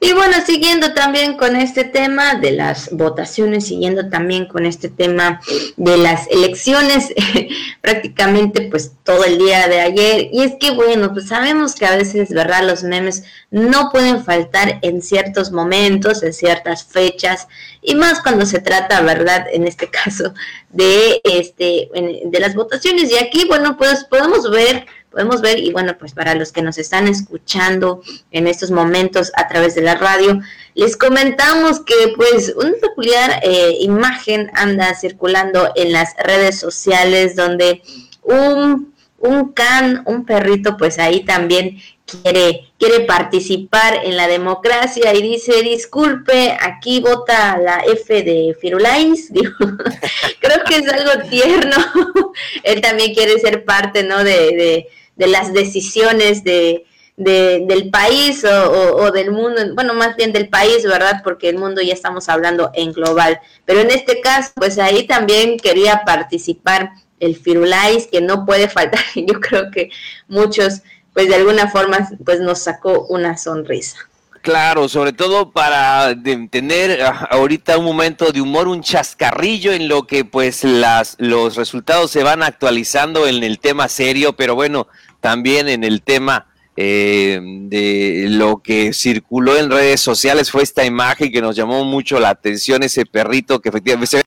Y 0.04 0.12
bueno, 0.12 0.36
siguiendo 0.44 0.92
también 0.92 1.34
con 1.38 1.56
este 1.56 1.82
tema 1.82 2.34
de 2.34 2.52
las 2.52 2.90
votaciones, 2.90 3.68
siguiendo 3.68 4.10
también 4.10 4.44
con 4.44 4.66
este 4.66 4.90
tema 4.90 5.40
de 5.78 5.96
las 5.96 6.26
elecciones, 6.26 7.14
prácticamente 7.80 8.68
pues 8.70 8.92
todo 9.02 9.24
el 9.24 9.38
día 9.38 9.66
de 9.66 9.80
ayer. 9.80 10.28
Y 10.30 10.42
es 10.42 10.56
que 10.60 10.72
bueno, 10.72 11.14
pues 11.14 11.28
sabemos 11.28 11.74
que 11.74 11.86
a 11.86 11.96
veces, 11.96 12.28
¿verdad? 12.28 12.66
Los 12.66 12.82
memes 12.82 13.24
no 13.50 13.88
pueden 13.90 14.22
faltar 14.22 14.78
en 14.82 15.00
ciertos 15.00 15.52
momentos, 15.52 16.22
en 16.22 16.34
ciertas 16.34 16.84
fechas, 16.84 17.48
y 17.80 17.94
más 17.94 18.20
cuando 18.20 18.44
se 18.44 18.58
trata, 18.58 19.00
¿verdad? 19.00 19.46
En 19.50 19.66
este 19.66 19.88
caso 20.04 20.34
de, 20.68 21.22
este, 21.24 21.88
de 22.26 22.40
las 22.40 22.54
votaciones. 22.54 23.10
Y 23.10 23.16
aquí, 23.16 23.46
bueno, 23.48 23.78
pues 23.78 24.04
podemos 24.04 24.50
ver 24.50 24.84
podemos 25.14 25.40
ver 25.40 25.58
y 25.60 25.72
bueno, 25.72 25.96
pues 25.98 26.12
para 26.12 26.34
los 26.34 26.52
que 26.52 26.60
nos 26.60 26.76
están 26.76 27.06
escuchando 27.06 28.02
en 28.32 28.46
estos 28.46 28.70
momentos 28.70 29.32
a 29.36 29.46
través 29.48 29.74
de 29.74 29.82
la 29.82 29.94
radio, 29.94 30.40
les 30.74 30.96
comentamos 30.96 31.80
que 31.80 32.12
pues 32.16 32.52
una 32.56 32.72
peculiar 32.80 33.40
eh, 33.42 33.76
imagen 33.80 34.50
anda 34.54 34.94
circulando 34.94 35.72
en 35.76 35.92
las 35.92 36.14
redes 36.18 36.58
sociales 36.58 37.36
donde 37.36 37.82
un, 38.22 38.92
un 39.18 39.52
can, 39.52 40.02
un 40.06 40.24
perrito, 40.24 40.76
pues 40.76 40.98
ahí 40.98 41.24
también 41.24 41.78
quiere, 42.06 42.72
quiere 42.78 43.00
participar 43.00 44.00
en 44.04 44.16
la 44.16 44.28
democracia 44.28 45.14
y 45.14 45.22
dice, 45.22 45.62
disculpe, 45.62 46.56
aquí 46.60 47.00
vota 47.00 47.56
la 47.58 47.84
F 47.86 48.22
de 48.22 48.56
Firulais. 48.60 49.30
creo 50.40 50.64
que 50.66 50.76
es 50.76 50.88
algo 50.88 51.28
tierno. 51.28 51.76
Él 52.62 52.80
también 52.80 53.14
quiere 53.14 53.38
ser 53.38 53.64
parte, 53.64 54.02
¿no? 54.02 54.24
de 54.24 54.32
de 54.32 54.88
las 55.16 55.52
decisiones 55.52 56.44
de, 56.44 56.84
del 57.16 57.90
país 57.90 58.44
o, 58.44 59.10
del 59.12 59.30
mundo, 59.30 59.60
bueno, 59.74 59.94
más 59.94 60.16
bien 60.16 60.32
del 60.32 60.48
país, 60.48 60.84
¿verdad? 60.84 61.20
Porque 61.22 61.48
el 61.48 61.58
mundo 61.58 61.80
ya 61.80 61.92
estamos 61.92 62.28
hablando 62.28 62.70
en 62.74 62.92
global. 62.92 63.40
Pero 63.64 63.80
en 63.80 63.90
este 63.90 64.20
caso, 64.20 64.52
pues 64.54 64.78
ahí 64.78 65.06
también 65.06 65.58
quería 65.58 66.02
participar 66.04 66.90
el 67.20 67.36
Firulais, 67.36 68.06
que 68.06 68.20
no 68.20 68.44
puede 68.44 68.68
faltar. 68.68 69.00
Yo 69.14 69.40
creo 69.40 69.70
que 69.70 69.90
muchos, 70.28 70.82
pues 71.12 71.28
de 71.28 71.36
alguna 71.36 71.68
forma, 71.68 72.08
pues 72.24 72.40
nos 72.40 72.60
sacó 72.60 73.06
una 73.08 73.36
sonrisa. 73.36 73.98
Claro, 74.44 74.90
sobre 74.90 75.14
todo 75.14 75.52
para 75.52 76.14
tener 76.50 77.00
ah, 77.00 77.28
ahorita 77.30 77.78
un 77.78 77.86
momento 77.86 78.30
de 78.30 78.42
humor, 78.42 78.68
un 78.68 78.82
chascarrillo 78.82 79.72
en 79.72 79.88
lo 79.88 80.06
que 80.06 80.26
pues 80.26 80.64
las, 80.64 81.16
los 81.18 81.56
resultados 81.56 82.10
se 82.10 82.22
van 82.22 82.42
actualizando 82.42 83.26
en 83.26 83.42
el 83.42 83.58
tema 83.58 83.88
serio, 83.88 84.34
pero 84.36 84.54
bueno, 84.54 84.86
también 85.24 85.70
en 85.70 85.84
el 85.84 86.02
tema 86.02 86.48
eh, 86.76 87.40
de 87.42 88.26
lo 88.28 88.58
que 88.58 88.92
circuló 88.92 89.56
en 89.56 89.70
redes 89.70 90.02
sociales 90.02 90.50
fue 90.50 90.62
esta 90.62 90.84
imagen 90.84 91.32
que 91.32 91.40
nos 91.40 91.56
llamó 91.56 91.82
mucho 91.86 92.20
la 92.20 92.28
atención, 92.28 92.82
ese 92.82 93.06
perrito 93.06 93.58
que 93.60 93.70
efectivamente 93.70 94.06
se 94.06 94.16
ve 94.18 94.22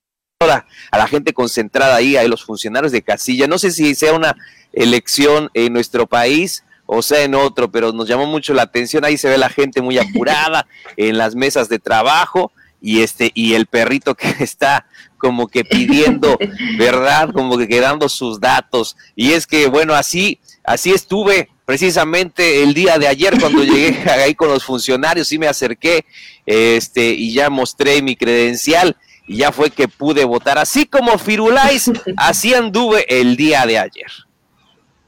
a 0.49 0.97
la 0.97 1.07
gente 1.07 1.33
concentrada 1.33 1.95
ahí, 1.95 2.17
a 2.17 2.27
los 2.27 2.43
funcionarios 2.43 2.91
de 2.91 3.03
casilla. 3.03 3.45
No 3.45 3.59
sé 3.59 3.69
si 3.69 3.93
sea 3.93 4.13
una 4.13 4.35
elección 4.73 5.51
en 5.53 5.71
nuestro 5.71 6.07
país 6.07 6.63
o 6.87 7.03
sea 7.03 7.21
en 7.21 7.35
otro, 7.35 7.69
pero 7.69 7.91
nos 7.91 8.07
llamó 8.07 8.25
mucho 8.25 8.55
la 8.55 8.63
atención. 8.63 9.05
Ahí 9.05 9.19
se 9.19 9.29
ve 9.29 9.37
la 9.37 9.49
gente 9.49 9.83
muy 9.83 9.99
apurada 9.99 10.65
en 10.97 11.19
las 11.19 11.35
mesas 11.35 11.69
de 11.69 11.77
trabajo 11.77 12.51
y 12.81 13.03
este 13.03 13.31
y 13.35 13.53
el 13.53 13.67
perrito 13.67 14.15
que 14.15 14.33
está 14.39 14.87
como 15.17 15.47
que 15.47 15.63
pidiendo, 15.63 16.37
¿verdad? 16.77 17.31
Como 17.33 17.57
que 17.57 17.67
quedando 17.67 18.07
sus 18.09 18.39
datos. 18.39 18.95
Y 19.15 19.33
es 19.33 19.47
que 19.47 19.67
bueno, 19.67 19.93
así 19.93 20.39
así 20.63 20.91
estuve 20.91 21.49
precisamente 21.65 22.61
el 22.61 22.73
día 22.73 22.99
de 22.99 23.07
ayer 23.07 23.39
cuando 23.39 23.63
llegué 23.63 24.09
ahí 24.09 24.35
con 24.35 24.49
los 24.49 24.63
funcionarios 24.63 25.31
y 25.31 25.39
me 25.39 25.47
acerqué 25.47 26.05
este 26.45 27.09
y 27.09 27.33
ya 27.33 27.49
mostré 27.49 28.01
mi 28.01 28.15
credencial 28.15 28.95
y 29.27 29.37
ya 29.37 29.51
fue 29.51 29.69
que 29.69 29.87
pude 29.87 30.23
votar 30.23 30.57
así 30.57 30.85
como 30.85 31.17
Firulais, 31.17 31.91
así 32.15 32.53
anduve 32.53 33.05
el 33.09 33.35
día 33.35 33.65
de 33.65 33.77
ayer. 33.77 34.11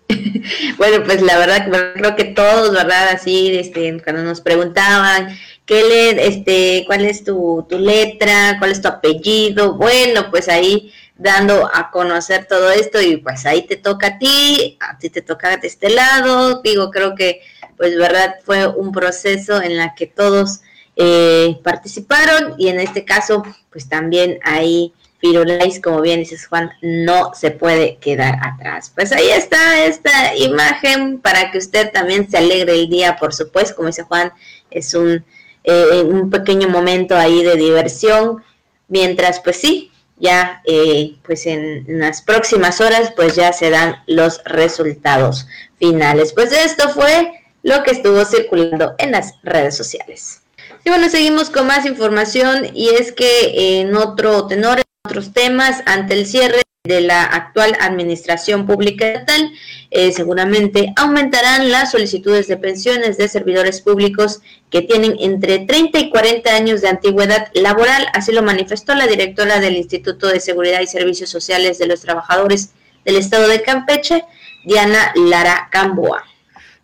bueno, 0.77 1.03
pues 1.05 1.21
la 1.21 1.37
verdad 1.37 1.93
creo 1.93 2.15
que 2.15 2.25
todos, 2.25 2.73
¿verdad? 2.73 3.09
Así, 3.09 3.55
este, 3.55 4.01
cuando 4.03 4.23
nos 4.23 4.41
preguntaban 4.41 5.37
qué 5.69 5.83
le, 5.83 6.27
este, 6.27 6.83
cuál 6.87 7.05
es 7.05 7.23
tu, 7.23 7.63
tu 7.69 7.77
letra, 7.77 8.55
cuál 8.57 8.71
es 8.71 8.81
tu 8.81 8.87
apellido, 8.87 9.75
bueno, 9.75 10.31
pues 10.31 10.49
ahí 10.49 10.91
dando 11.15 11.69
a 11.71 11.91
conocer 11.91 12.47
todo 12.47 12.71
esto 12.71 12.99
y 12.99 13.17
pues 13.17 13.45
ahí 13.45 13.67
te 13.67 13.75
toca 13.75 14.07
a 14.07 14.17
ti, 14.17 14.79
a 14.79 14.97
ti 14.97 15.11
te 15.11 15.21
toca 15.21 15.57
de 15.57 15.67
este 15.67 15.91
lado, 15.91 16.63
digo, 16.63 16.89
creo 16.89 17.13
que 17.13 17.41
pues 17.77 17.95
verdad 17.95 18.37
fue 18.43 18.65
un 18.65 18.91
proceso 18.91 19.61
en 19.61 19.77
la 19.77 19.93
que 19.93 20.07
todos 20.07 20.61
eh, 20.95 21.59
participaron 21.63 22.55
y 22.57 22.69
en 22.69 22.79
este 22.79 23.05
caso 23.05 23.43
pues 23.69 23.87
también 23.87 24.39
ahí 24.43 24.91
Firulais, 25.19 25.79
como 25.79 26.01
bien 26.01 26.21
dices 26.21 26.47
Juan, 26.47 26.71
no 26.81 27.35
se 27.35 27.51
puede 27.51 27.97
quedar 27.97 28.39
atrás. 28.41 28.91
Pues 28.95 29.11
ahí 29.11 29.29
está 29.29 29.85
esta 29.85 30.35
imagen 30.35 31.19
para 31.19 31.51
que 31.51 31.59
usted 31.59 31.91
también 31.91 32.27
se 32.31 32.37
alegre 32.37 32.73
el 32.73 32.89
día, 32.89 33.17
por 33.17 33.35
supuesto, 33.35 33.75
como 33.75 33.89
dice 33.89 34.03
Juan, 34.03 34.31
es 34.71 34.93
un, 34.93 35.25
eh, 35.69 36.03
un 36.03 36.29
pequeño 36.29 36.67
momento 36.67 37.15
ahí 37.15 37.43
de 37.43 37.55
diversión, 37.55 38.43
mientras 38.87 39.39
pues 39.39 39.57
sí, 39.57 39.91
ya 40.17 40.61
eh, 40.65 41.15
pues 41.23 41.45
en, 41.45 41.85
las 41.87 42.21
próximas 42.21 42.81
horas 42.81 43.13
pues 43.15 43.35
ya 43.35 43.53
se 43.53 43.69
dan 43.69 44.03
los 44.07 44.41
resultados 44.45 45.47
finales. 45.77 46.33
Pues 46.33 46.51
esto 46.51 46.89
fue 46.89 47.31
lo 47.63 47.83
que 47.83 47.91
estuvo 47.91 48.23
circulando 48.25 48.95
en 48.97 49.11
las 49.11 49.33
redes 49.43 49.75
sociales. 49.75 50.41
Y 50.83 50.89
bueno, 50.89 51.09
seguimos 51.09 51.49
con 51.49 51.67
más 51.67 51.85
información 51.85 52.67
y 52.73 52.89
es 52.89 53.11
que 53.11 53.79
en 53.79 53.95
otro 53.95 54.47
tenor 54.47 54.81
otros 55.05 55.33
temas 55.33 55.81
ante 55.85 56.13
el 56.13 56.25
cierre 56.25 56.61
de 56.85 57.01
la 57.01 57.25
actual 57.25 57.75
administración 57.81 58.65
pública 58.65 59.05
estatal, 59.05 59.51
eh, 59.91 60.13
seguramente 60.13 60.93
aumentarán 60.95 61.71
las 61.71 61.91
solicitudes 61.91 62.47
de 62.47 62.55
pensiones 62.55 63.17
de 63.17 63.27
servidores 63.27 63.81
públicos 63.81 64.39
que 64.69 64.81
tienen 64.81 65.17
entre 65.19 65.59
30 65.59 65.99
y 65.99 66.09
40 66.09 66.55
años 66.55 66.79
de 66.79 66.87
antigüedad 66.87 67.49
laboral, 67.53 68.07
así 68.13 68.31
lo 68.31 68.43
manifestó 68.43 68.95
la 68.95 69.07
directora 69.07 69.59
del 69.59 69.75
Instituto 69.75 70.27
de 70.27 70.39
Seguridad 70.39 70.79
y 70.79 70.87
Servicios 70.87 71.29
Sociales 71.29 71.79
de 71.79 71.87
los 71.87 71.99
Trabajadores 71.99 72.69
del 73.03 73.17
Estado 73.17 73.49
de 73.49 73.61
Campeche, 73.61 74.23
Diana 74.63 75.11
Lara 75.15 75.67
Camboa. 75.69 76.23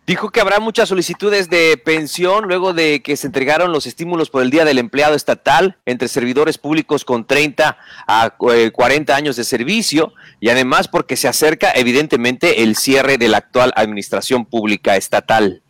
Dijo 0.06 0.30
que 0.30 0.40
habrá 0.40 0.60
muchas 0.60 0.88
solicitudes 0.88 1.50
de 1.50 1.76
pensión 1.84 2.46
luego 2.46 2.72
de 2.72 3.02
que 3.02 3.16
se 3.16 3.26
entregaron 3.26 3.72
los 3.72 3.86
estímulos 3.86 4.30
por 4.30 4.42
el 4.42 4.50
Día 4.50 4.64
del 4.64 4.78
Empleado 4.78 5.16
Estatal 5.16 5.78
entre 5.84 6.06
servidores 6.06 6.58
públicos 6.58 7.04
con 7.04 7.26
30 7.26 7.76
a 8.06 8.30
40 8.36 9.12
eh, 9.12 9.16
años 9.16 9.34
de 9.34 9.42
servicio 9.42 10.14
y 10.38 10.50
además 10.50 10.86
porque 10.86 11.16
se 11.16 11.26
acerca 11.26 11.72
evidentemente 11.74 12.62
el 12.62 12.76
cierre 12.76 13.18
de 13.18 13.26
la 13.26 13.38
actual 13.38 13.72
administración 13.74 14.44
pública 14.44 14.94
estatal. 14.94 15.60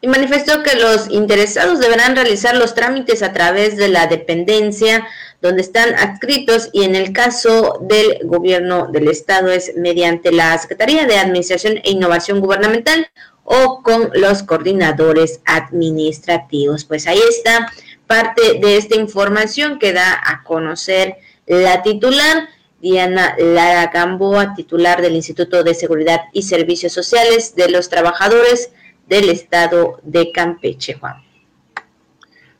Y 0.00 0.08
manifestó 0.08 0.64
que 0.64 0.74
los 0.74 1.08
interesados 1.08 1.78
deberán 1.78 2.16
realizar 2.16 2.56
los 2.56 2.74
trámites 2.74 3.22
a 3.22 3.32
través 3.32 3.76
de 3.76 3.86
la 3.86 4.08
dependencia 4.08 5.06
donde 5.42 5.60
están 5.60 5.94
adscritos 5.96 6.70
y 6.72 6.84
en 6.84 6.94
el 6.94 7.12
caso 7.12 7.80
del 7.82 8.20
gobierno 8.22 8.86
del 8.86 9.08
estado 9.08 9.50
es 9.50 9.72
mediante 9.76 10.30
la 10.30 10.56
Secretaría 10.56 11.04
de 11.04 11.18
Administración 11.18 11.78
e 11.82 11.90
Innovación 11.90 12.40
Gubernamental 12.40 13.08
o 13.42 13.82
con 13.82 14.10
los 14.14 14.44
coordinadores 14.44 15.40
administrativos. 15.44 16.84
Pues 16.84 17.08
ahí 17.08 17.18
está 17.28 17.70
parte 18.06 18.60
de 18.62 18.76
esta 18.76 18.94
información 18.94 19.80
que 19.80 19.92
da 19.92 20.12
a 20.24 20.44
conocer 20.44 21.16
la 21.46 21.82
titular. 21.82 22.48
Diana 22.80 23.36
Lara 23.38 23.92
Gamboa, 23.92 24.54
titular 24.54 25.02
del 25.02 25.14
Instituto 25.14 25.62
de 25.62 25.74
Seguridad 25.74 26.22
y 26.32 26.42
Servicios 26.42 26.92
Sociales 26.92 27.54
de 27.54 27.68
los 27.68 27.88
Trabajadores 27.88 28.72
del 29.08 29.28
estado 29.28 30.00
de 30.02 30.32
Campeche, 30.32 30.94
Juan. 30.94 31.31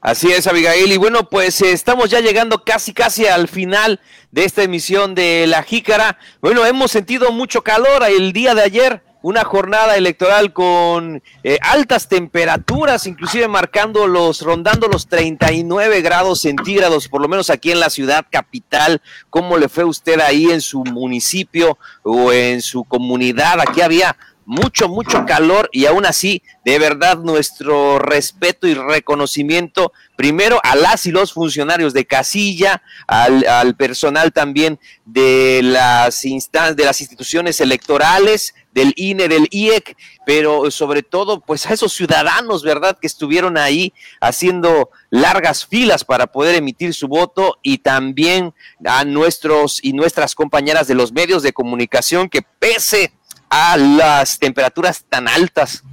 Así 0.02 0.32
es, 0.32 0.48
Abigail. 0.48 0.90
Y 0.90 0.96
bueno, 0.96 1.28
pues 1.28 1.62
eh, 1.62 1.70
estamos 1.70 2.10
ya 2.10 2.18
llegando 2.18 2.64
casi, 2.64 2.92
casi 2.92 3.26
al 3.26 3.46
final 3.46 4.00
de 4.32 4.44
esta 4.44 4.64
emisión 4.64 5.14
de 5.14 5.46
La 5.46 5.62
Jícara. 5.62 6.18
Bueno, 6.40 6.66
hemos 6.66 6.90
sentido 6.90 7.30
mucho 7.30 7.62
calor 7.62 8.02
el 8.08 8.32
día 8.32 8.56
de 8.56 8.62
ayer, 8.62 9.04
una 9.22 9.44
jornada 9.44 9.96
electoral 9.96 10.52
con 10.52 11.22
eh, 11.44 11.58
altas 11.62 12.08
temperaturas, 12.08 13.06
inclusive 13.06 13.46
marcando 13.46 14.08
los, 14.08 14.40
rondando 14.42 14.88
los 14.88 15.06
39 15.06 16.02
grados 16.02 16.40
centígrados, 16.40 17.06
por 17.06 17.22
lo 17.22 17.28
menos 17.28 17.48
aquí 17.48 17.70
en 17.70 17.78
la 17.78 17.88
ciudad 17.88 18.26
capital. 18.28 19.00
¿Cómo 19.30 19.56
le 19.56 19.68
fue 19.68 19.84
usted 19.84 20.18
ahí 20.18 20.50
en 20.50 20.62
su 20.62 20.82
municipio 20.82 21.78
o 22.02 22.32
en 22.32 22.60
su 22.60 22.82
comunidad? 22.82 23.60
Aquí 23.60 23.80
había 23.80 24.16
mucho, 24.44 24.88
mucho 24.88 25.24
calor 25.26 25.68
y 25.72 25.86
aún 25.86 26.06
así, 26.06 26.42
de 26.64 26.78
verdad, 26.78 27.18
nuestro 27.18 27.98
respeto 27.98 28.66
y 28.66 28.74
reconocimiento 28.74 29.92
primero 30.16 30.60
a 30.62 30.76
las 30.76 31.06
y 31.06 31.10
los 31.10 31.32
funcionarios 31.32 31.92
de 31.92 32.06
casilla, 32.06 32.82
al, 33.06 33.74
personal 33.76 34.32
también 34.32 34.78
de 35.04 35.60
las, 35.62 36.22
de 36.22 36.84
las 36.84 37.00
instituciones 37.00 37.60
electorales, 37.60 38.54
del 38.72 38.94
INE, 38.96 39.28
del 39.28 39.48
IEC, 39.50 39.96
pero 40.24 40.70
sobre 40.70 41.02
todo 41.02 41.40
pues 41.40 41.66
a 41.66 41.74
esos 41.74 41.92
ciudadanos, 41.92 42.62
¿verdad?, 42.62 42.98
que 42.98 43.06
estuvieron 43.06 43.58
ahí 43.58 43.92
haciendo 44.20 44.90
largas 45.10 45.66
filas 45.66 46.04
para 46.04 46.26
poder 46.26 46.54
emitir 46.54 46.94
su 46.94 47.08
voto 47.08 47.58
y 47.62 47.78
también 47.78 48.54
a 48.84 49.04
nuestros 49.04 49.78
y 49.82 49.92
nuestras 49.92 50.34
compañeras 50.34 50.86
de 50.86 50.94
los 50.94 51.12
medios 51.12 51.42
de 51.42 51.52
comunicación 51.52 52.28
que 52.28 52.42
pese 52.42 53.12
a 53.54 53.76
las 53.76 54.38
temperaturas 54.38 55.04
tan 55.04 55.28
altas 55.28 55.84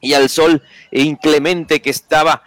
y 0.00 0.14
al 0.14 0.28
sol 0.28 0.64
inclemente 0.90 1.80
que 1.80 1.90
estaba 1.90 2.42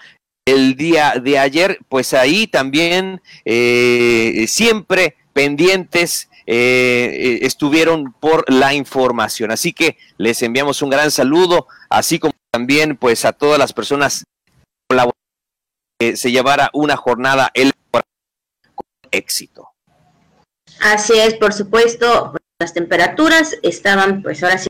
el 0.45 0.75
día 0.75 1.13
de 1.23 1.39
ayer, 1.39 1.79
pues 1.87 2.13
ahí 2.13 2.47
también 2.47 3.21
eh, 3.45 4.45
siempre 4.49 5.15
pendientes 5.31 6.29
eh, 6.47 7.39
estuvieron 7.43 8.11
por 8.11 8.43
la 8.51 8.73
información. 8.73 9.51
Así 9.51 9.71
que 9.71 9.97
les 10.17 10.41
enviamos 10.41 10.81
un 10.81 10.89
gran 10.89 11.11
saludo, 11.11 11.67
así 11.89 12.19
como 12.19 12.33
también 12.51 12.97
pues 12.97 13.23
a 13.23 13.31
todas 13.31 13.57
las 13.57 13.71
personas 13.71 14.25
que 15.97 16.17
se 16.17 16.29
llevara 16.29 16.69
una 16.73 16.97
jornada 16.97 17.51
electoral 17.53 18.03
con 18.75 18.85
éxito. 19.11 19.69
Así 20.81 21.13
es, 21.13 21.35
por 21.35 21.53
supuesto, 21.53 22.33
las 22.61 22.73
temperaturas 22.73 23.57
estaban 23.63 24.21
pues 24.21 24.43
ahora 24.43 24.59
sí 24.59 24.69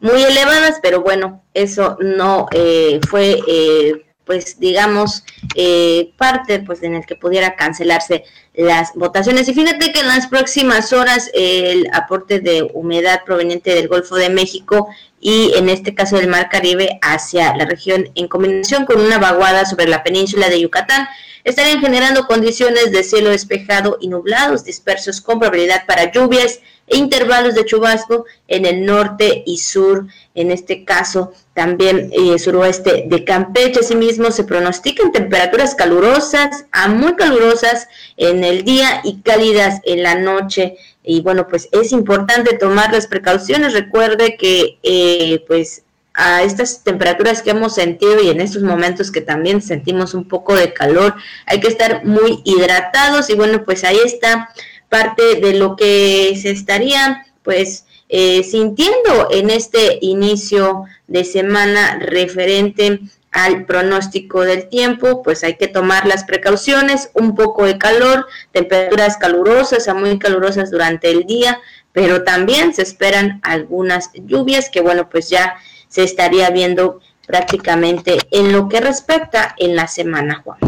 muy 0.00 0.22
elevadas, 0.22 0.78
pero 0.82 1.02
bueno, 1.02 1.42
eso 1.54 1.96
no 2.00 2.46
eh, 2.52 3.00
fue 3.08 3.38
eh, 3.48 4.06
pues 4.24 4.60
digamos 4.60 5.24
eh, 5.56 6.12
parte 6.16 6.60
pues 6.60 6.82
en 6.82 6.94
el 6.94 7.06
que 7.06 7.16
pudiera 7.16 7.56
cancelarse 7.56 8.24
las 8.54 8.94
votaciones. 8.94 9.48
Y 9.48 9.54
fíjate 9.54 9.92
que 9.92 10.00
en 10.00 10.08
las 10.08 10.26
próximas 10.26 10.92
horas 10.92 11.30
el 11.32 11.88
aporte 11.92 12.40
de 12.40 12.70
humedad 12.74 13.22
proveniente 13.24 13.74
del 13.74 13.88
Golfo 13.88 14.16
de 14.16 14.28
México 14.30 14.88
y 15.20 15.52
en 15.54 15.68
este 15.68 15.94
caso 15.94 16.16
del 16.16 16.28
Mar 16.28 16.48
Caribe 16.50 16.98
hacia 17.02 17.54
la 17.56 17.66
región 17.66 18.10
en 18.14 18.26
combinación 18.26 18.86
con 18.86 19.00
una 19.00 19.18
vaguada 19.18 19.66
sobre 19.66 19.86
la 19.86 20.02
península 20.02 20.48
de 20.48 20.60
Yucatán 20.60 21.06
estarían 21.44 21.80
generando 21.80 22.26
condiciones 22.26 22.90
de 22.90 23.04
cielo 23.04 23.30
despejado 23.30 23.98
y 24.00 24.08
nublados 24.08 24.64
dispersos 24.64 25.20
con 25.20 25.38
probabilidad 25.38 25.86
para 25.86 26.10
lluvias 26.10 26.60
e 26.86 26.96
intervalos 26.96 27.54
de 27.54 27.64
chubasco 27.64 28.24
en 28.48 28.66
el 28.66 28.84
norte 28.84 29.44
y 29.46 29.58
sur, 29.58 30.06
en 30.34 30.50
este 30.50 30.84
caso 30.84 31.32
también 31.54 32.10
eh, 32.12 32.38
suroeste 32.38 33.04
de 33.06 33.24
Campeche. 33.24 33.80
Asimismo, 33.80 34.32
se 34.32 34.44
pronostican 34.44 35.12
temperaturas 35.12 35.76
calurosas 35.76 36.64
a 36.72 36.88
muy 36.88 37.14
calurosas 37.14 37.86
en 38.16 38.42
el 38.42 38.64
día 38.64 39.02
y 39.04 39.20
cálidas 39.20 39.80
en 39.84 40.02
la 40.02 40.16
noche. 40.16 40.76
Y 41.02 41.22
bueno, 41.22 41.48
pues 41.48 41.68
es 41.72 41.92
importante 41.92 42.56
tomar 42.56 42.92
las 42.92 43.06
precauciones. 43.06 43.72
Recuerde 43.72 44.36
que 44.36 44.78
eh, 44.82 45.44
pues 45.46 45.82
a 46.14 46.42
estas 46.42 46.82
temperaturas 46.82 47.42
que 47.42 47.50
hemos 47.50 47.74
sentido 47.74 48.20
y 48.20 48.28
en 48.28 48.40
estos 48.40 48.62
momentos 48.62 49.10
que 49.10 49.20
también 49.20 49.62
sentimos 49.62 50.12
un 50.14 50.26
poco 50.26 50.54
de 50.54 50.72
calor, 50.72 51.14
hay 51.46 51.60
que 51.60 51.68
estar 51.68 52.04
muy 52.04 52.42
hidratados 52.44 53.30
y 53.30 53.34
bueno, 53.34 53.64
pues 53.64 53.84
ahí 53.84 53.98
está 54.04 54.50
parte 54.88 55.36
de 55.36 55.54
lo 55.54 55.76
que 55.76 56.38
se 56.40 56.50
estaría 56.50 57.24
pues 57.42 57.86
eh, 58.08 58.42
sintiendo 58.42 59.28
en 59.30 59.50
este 59.50 59.98
inicio 60.02 60.84
de 61.06 61.24
semana 61.24 61.98
referente 62.00 63.00
al 63.30 63.64
pronóstico 63.64 64.42
del 64.42 64.68
tiempo, 64.68 65.22
pues 65.22 65.44
hay 65.44 65.56
que 65.56 65.68
tomar 65.68 66.06
las 66.06 66.24
precauciones, 66.24 67.10
un 67.14 67.34
poco 67.34 67.64
de 67.64 67.78
calor, 67.78 68.26
temperaturas 68.52 69.16
calurosas 69.16 69.88
a 69.88 69.94
muy 69.94 70.18
calurosas 70.18 70.70
durante 70.70 71.10
el 71.10 71.24
día, 71.24 71.60
pero 71.92 72.24
también 72.24 72.74
se 72.74 72.82
esperan 72.82 73.40
algunas 73.42 74.10
lluvias 74.14 74.68
que 74.68 74.80
bueno, 74.80 75.08
pues 75.08 75.28
ya 75.28 75.54
se 75.88 76.02
estaría 76.02 76.50
viendo 76.50 77.00
prácticamente 77.26 78.18
en 78.30 78.52
lo 78.52 78.68
que 78.68 78.80
respecta 78.80 79.54
en 79.58 79.76
la 79.76 79.86
semana, 79.86 80.42
Juan. 80.44 80.58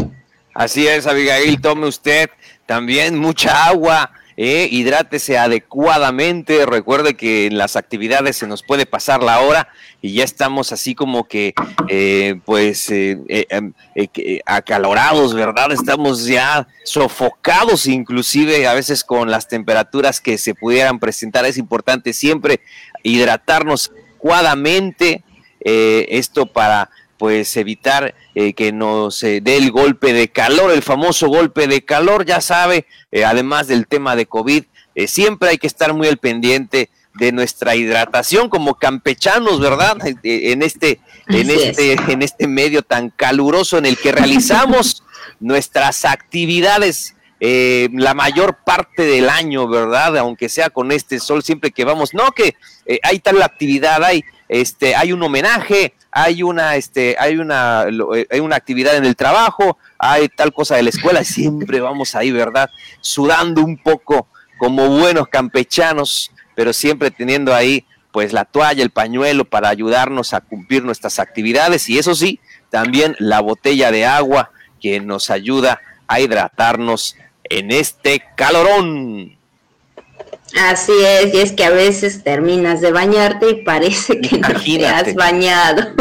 Así 0.53 0.87
es, 0.87 1.07
Abigail, 1.07 1.59
tome 1.59 1.87
usted 1.87 2.29
también 2.65 3.17
mucha 3.17 3.65
agua, 3.65 4.11
eh, 4.37 4.67
hidrátese 4.71 5.37
adecuadamente, 5.37 6.65
recuerde 6.65 7.15
que 7.15 7.45
en 7.45 7.57
las 7.57 7.75
actividades 7.75 8.37
se 8.37 8.47
nos 8.47 8.63
puede 8.63 8.85
pasar 8.85 9.23
la 9.23 9.39
hora 9.39 9.67
y 10.01 10.13
ya 10.13 10.23
estamos 10.23 10.71
así 10.71 10.95
como 10.95 11.27
que, 11.27 11.53
eh, 11.87 12.39
pues, 12.45 12.89
eh, 12.89 13.17
em, 13.49 13.73
acalorados, 14.45 15.33
¿verdad? 15.33 15.71
Estamos 15.71 16.25
ya 16.25 16.67
sofocados 16.83 17.87
inclusive 17.87 18.67
a 18.67 18.73
veces 18.73 19.03
con 19.03 19.31
las 19.31 19.47
temperaturas 19.47 20.19
que 20.19 20.37
se 20.37 20.55
pudieran 20.55 20.99
presentar. 20.99 21.45
Es 21.45 21.57
importante 21.57 22.13
siempre 22.13 22.59
hidratarnos 23.03 23.91
adecuadamente, 24.23 25.23
eh, 25.65 26.07
esto 26.09 26.45
para 26.45 26.89
pues 27.23 27.55
evitar 27.55 28.15
eh, 28.35 28.51
que 28.51 28.73
nos 28.73 29.21
dé 29.21 29.55
el 29.55 29.71
golpe 29.71 30.11
de 30.11 30.27
calor, 30.27 30.71
el 30.71 30.83
famoso 30.83 31.29
golpe 31.29 31.67
de 31.67 31.85
calor, 31.85 32.25
ya 32.25 32.41
sabe, 32.41 32.85
eh, 33.13 33.23
además 33.23 33.67
del 33.67 33.87
tema 33.87 34.17
de 34.17 34.25
COVID, 34.25 34.65
siempre 35.07 35.47
hay 35.47 35.57
que 35.57 35.67
estar 35.67 35.93
muy 35.93 36.09
al 36.09 36.17
pendiente 36.17 36.89
de 37.13 37.31
nuestra 37.31 37.77
hidratación 37.77 38.49
como 38.49 38.75
campechanos, 38.75 39.61
¿verdad? 39.61 39.95
En 40.23 40.63
este, 40.63 40.99
en 41.29 41.49
este, 41.49 41.93
en 41.93 42.23
este 42.23 42.45
medio 42.45 42.81
tan 42.81 43.09
caluroso 43.09 43.77
en 43.77 43.85
el 43.85 43.97
que 43.97 44.11
realizamos 44.11 45.01
nuestras 45.39 46.03
actividades 46.03 47.15
eh, 47.45 47.89
la 47.91 48.13
mayor 48.13 48.59
parte 48.63 49.03
del 49.03 49.27
año, 49.27 49.67
¿verdad? 49.67 50.17
Aunque 50.17 50.47
sea 50.47 50.69
con 50.69 50.93
este 50.93 51.19
sol, 51.19 51.43
siempre 51.43 51.71
que 51.71 51.83
vamos, 51.83 52.13
no 52.13 52.31
que 52.31 52.55
eh, 52.85 52.99
hay 53.03 53.19
tal 53.19 53.41
actividad, 53.41 54.01
hay 54.01 54.23
este, 54.53 54.95
hay 54.95 55.11
un 55.11 55.23
homenaje, 55.23 55.95
hay 56.11 56.43
una, 56.43 56.75
este, 56.75 57.15
hay 57.17 57.37
una, 57.37 57.87
eh, 58.15 58.27
hay 58.29 58.39
una 58.39 58.55
actividad 58.55 58.95
en 58.95 59.03
el 59.03 59.15
trabajo, 59.15 59.79
hay 59.97 60.29
tal 60.29 60.53
cosa 60.53 60.75
de 60.75 60.83
la 60.83 60.91
escuela, 60.91 61.23
siempre 61.23 61.79
vamos 61.81 62.13
ahí, 62.13 62.31
¿verdad? 62.31 62.69
Sudando 63.01 63.63
un 63.63 63.77
poco 63.77 64.27
como 64.59 64.89
buenos 64.89 65.27
campechanos, 65.27 66.31
pero 66.53 66.71
siempre 66.71 67.09
teniendo 67.09 67.55
ahí 67.55 67.83
pues 68.11 68.31
la 68.31 68.45
toalla, 68.45 68.83
el 68.83 68.91
pañuelo 68.91 69.43
para 69.43 69.69
ayudarnos 69.69 70.35
a 70.35 70.41
cumplir 70.41 70.83
nuestras 70.83 71.17
actividades 71.17 71.89
y 71.89 71.97
eso 71.97 72.13
sí, 72.13 72.39
también 72.69 73.15
la 73.17 73.39
botella 73.39 73.89
de 73.89 74.05
agua 74.05 74.51
que 74.79 74.99
nos 74.99 75.31
ayuda 75.31 75.81
a 76.07 76.19
hidratarnos 76.19 77.17
en 77.45 77.71
este 77.71 78.23
calorón. 78.35 79.35
Así 80.55 80.91
es, 81.03 81.33
y 81.33 81.39
es 81.39 81.51
que 81.51 81.63
a 81.63 81.71
veces 81.71 82.23
terminas 82.23 82.79
de 82.79 82.91
bañarte 82.91 83.49
y 83.49 83.63
parece 83.63 84.21
que 84.21 84.37
no 84.37 84.49
te 84.49 84.85
has 84.85 85.15
bañado, 85.15 85.93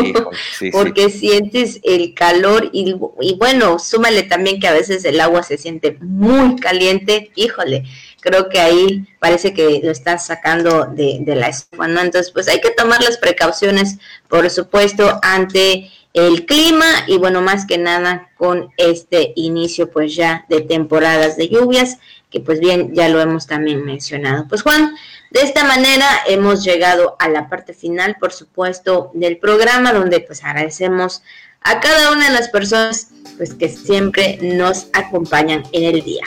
porque 0.73 1.09
sientes 1.09 1.81
el 1.83 2.13
calor 2.13 2.69
y, 2.73 2.95
y, 3.21 3.35
bueno, 3.37 3.79
súmale 3.79 4.25
también 4.25 4.61
que 4.61 4.69
a 4.69 4.73
veces 4.73 5.05
el 5.07 5.21
agua 5.21 5.43
se 5.43 5.57
siente 5.57 5.97
muy 6.01 6.57
caliente, 6.57 7.31
híjole, 7.35 7.85
creo 8.21 8.51
que 8.51 8.61
ahí 8.61 9.07
parece 9.19 9.55
que 9.55 9.81
lo 9.83 9.91
estás 9.91 10.27
sacando 10.27 10.85
de, 10.85 11.19
de 11.21 11.35
la 11.35 11.49
estufa, 11.49 11.89
¿no? 11.89 12.01
Entonces, 12.03 12.31
pues 12.31 12.47
hay 12.49 12.61
que 12.61 12.71
tomar 12.71 13.03
las 13.03 13.17
precauciones, 13.17 13.99
por 14.29 14.49
supuesto, 14.51 15.19
ante 15.23 15.91
el 16.13 16.45
clima 16.45 16.87
y 17.07 17.17
bueno, 17.17 17.41
más 17.41 17.65
que 17.65 17.79
nada 17.79 18.31
con 18.37 18.71
este 18.77 19.33
inicio 19.35 19.91
pues 19.91 20.15
ya 20.15 20.45
de 20.49 20.61
temporadas 20.61 21.37
de 21.37 21.49
lluvias 21.49 21.99
que 22.33 22.41
pues 22.41 22.59
bien 22.59 22.95
ya 22.95 23.09
lo 23.09 23.21
hemos 23.21 23.47
también 23.47 23.85
mencionado. 23.85 24.47
Pues 24.49 24.63
Juan, 24.63 24.97
de 25.31 25.43
esta 25.43 25.65
manera 25.65 26.07
hemos 26.27 26.65
llegado 26.65 27.15
a 27.19 27.29
la 27.29 27.49
parte 27.49 27.75
final, 27.75 28.17
por 28.19 28.33
supuesto, 28.33 29.11
del 29.15 29.37
programa, 29.37 29.93
donde 29.93 30.21
pues 30.21 30.43
agradecemos 30.43 31.23
a 31.61 31.79
cada 31.81 32.11
una 32.13 32.29
de 32.29 32.35
las 32.35 32.49
personas 32.49 33.09
pues 33.37 33.55
que 33.55 33.69
siempre 33.69 34.39
nos 34.43 34.89
acompañan 34.93 35.63
en 35.73 35.95
el 35.95 36.03
día. 36.03 36.25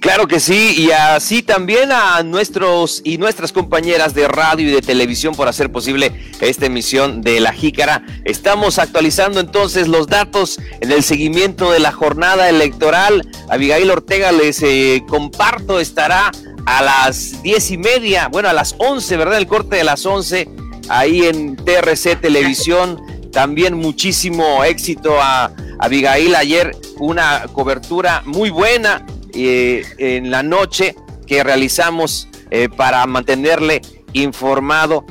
Claro 0.00 0.26
que 0.26 0.40
sí, 0.40 0.76
y 0.78 0.92
así 0.92 1.42
también 1.42 1.92
a 1.92 2.22
nuestros 2.22 3.02
y 3.04 3.18
nuestras 3.18 3.52
compañeras 3.52 4.14
de 4.14 4.28
radio 4.28 4.66
y 4.66 4.72
de 4.72 4.80
televisión 4.80 5.34
por 5.34 5.46
hacer 5.46 5.70
posible 5.70 6.10
esta 6.40 6.64
emisión 6.64 7.20
de 7.20 7.38
La 7.38 7.52
Jícara. 7.52 8.02
Estamos 8.24 8.78
actualizando 8.78 9.40
entonces 9.40 9.88
los 9.88 10.06
datos 10.06 10.58
en 10.80 10.90
el 10.90 11.02
seguimiento 11.02 11.70
de 11.70 11.80
la 11.80 11.92
jornada 11.92 12.48
electoral. 12.48 13.28
Abigail 13.50 13.90
Ortega 13.90 14.32
les 14.32 14.62
eh, 14.62 15.04
comparto, 15.06 15.78
estará 15.78 16.32
a 16.64 16.82
las 16.82 17.42
diez 17.42 17.70
y 17.70 17.76
media, 17.76 18.28
bueno, 18.28 18.48
a 18.48 18.54
las 18.54 18.74
once, 18.78 19.18
¿verdad? 19.18 19.36
El 19.36 19.46
corte 19.46 19.76
de 19.76 19.84
las 19.84 20.06
once, 20.06 20.48
ahí 20.88 21.26
en 21.26 21.56
TRC 21.56 22.18
Televisión. 22.18 23.02
También 23.32 23.74
muchísimo 23.74 24.64
éxito 24.64 25.20
a 25.20 25.52
Abigail 25.78 26.34
ayer, 26.36 26.74
una 26.98 27.44
cobertura 27.52 28.22
muy 28.24 28.48
buena 28.48 29.04
eh, 29.34 29.84
en 29.98 30.30
la 30.30 30.42
noche 30.42 30.94
que 31.26 31.42
realizamos 31.42 32.28
eh, 32.50 32.68
para 32.68 33.06
mantenerle 33.06 33.82
informado 34.12 35.04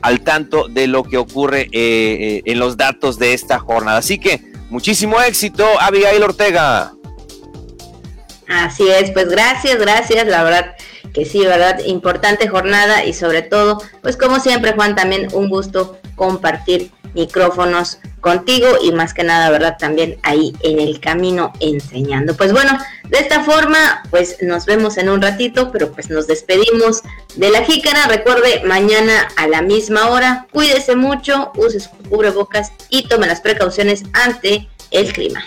al 0.00 0.20
tanto 0.22 0.68
de 0.68 0.86
lo 0.86 1.02
que 1.04 1.18
ocurre 1.18 1.68
eh, 1.72 2.42
en 2.46 2.58
los 2.58 2.76
datos 2.76 3.18
de 3.18 3.34
esta 3.34 3.58
jornada. 3.58 3.98
Así 3.98 4.18
que 4.18 4.40
muchísimo 4.70 5.20
éxito, 5.20 5.66
Abigail 5.80 6.22
Ortega. 6.22 6.92
Así 8.48 8.88
es, 8.88 9.10
pues 9.10 9.28
gracias, 9.28 9.78
gracias, 9.78 10.26
la 10.26 10.44
verdad 10.44 10.76
que 11.12 11.24
sí, 11.24 11.40
¿verdad? 11.46 11.78
Importante 11.86 12.46
jornada 12.46 13.04
y 13.04 13.14
sobre 13.14 13.42
todo, 13.42 13.82
pues 14.02 14.16
como 14.16 14.38
siempre, 14.38 14.72
Juan, 14.72 14.94
también 14.94 15.28
un 15.32 15.48
gusto 15.48 15.98
compartir 16.14 16.90
micrófonos 17.16 17.98
contigo 18.20 18.68
y 18.82 18.92
más 18.92 19.14
que 19.14 19.24
nada, 19.24 19.50
¿verdad? 19.50 19.76
También 19.78 20.18
ahí 20.22 20.52
en 20.62 20.78
el 20.78 21.00
camino 21.00 21.52
enseñando. 21.60 22.36
Pues 22.36 22.52
bueno, 22.52 22.78
de 23.08 23.18
esta 23.18 23.42
forma, 23.42 24.02
pues 24.10 24.36
nos 24.42 24.66
vemos 24.66 24.98
en 24.98 25.08
un 25.08 25.20
ratito, 25.22 25.72
pero 25.72 25.90
pues 25.92 26.10
nos 26.10 26.26
despedimos 26.26 27.02
de 27.34 27.50
la 27.50 27.64
jícara. 27.64 28.06
Recuerde, 28.06 28.62
mañana 28.64 29.28
a 29.36 29.48
la 29.48 29.62
misma 29.62 30.08
hora, 30.10 30.46
cuídese 30.52 30.94
mucho, 30.94 31.52
use 31.56 31.80
su 31.80 31.90
cubrebocas 32.08 32.72
y 32.90 33.08
tome 33.08 33.26
las 33.26 33.40
precauciones 33.40 34.04
ante 34.12 34.68
el 34.90 35.12
clima. 35.12 35.42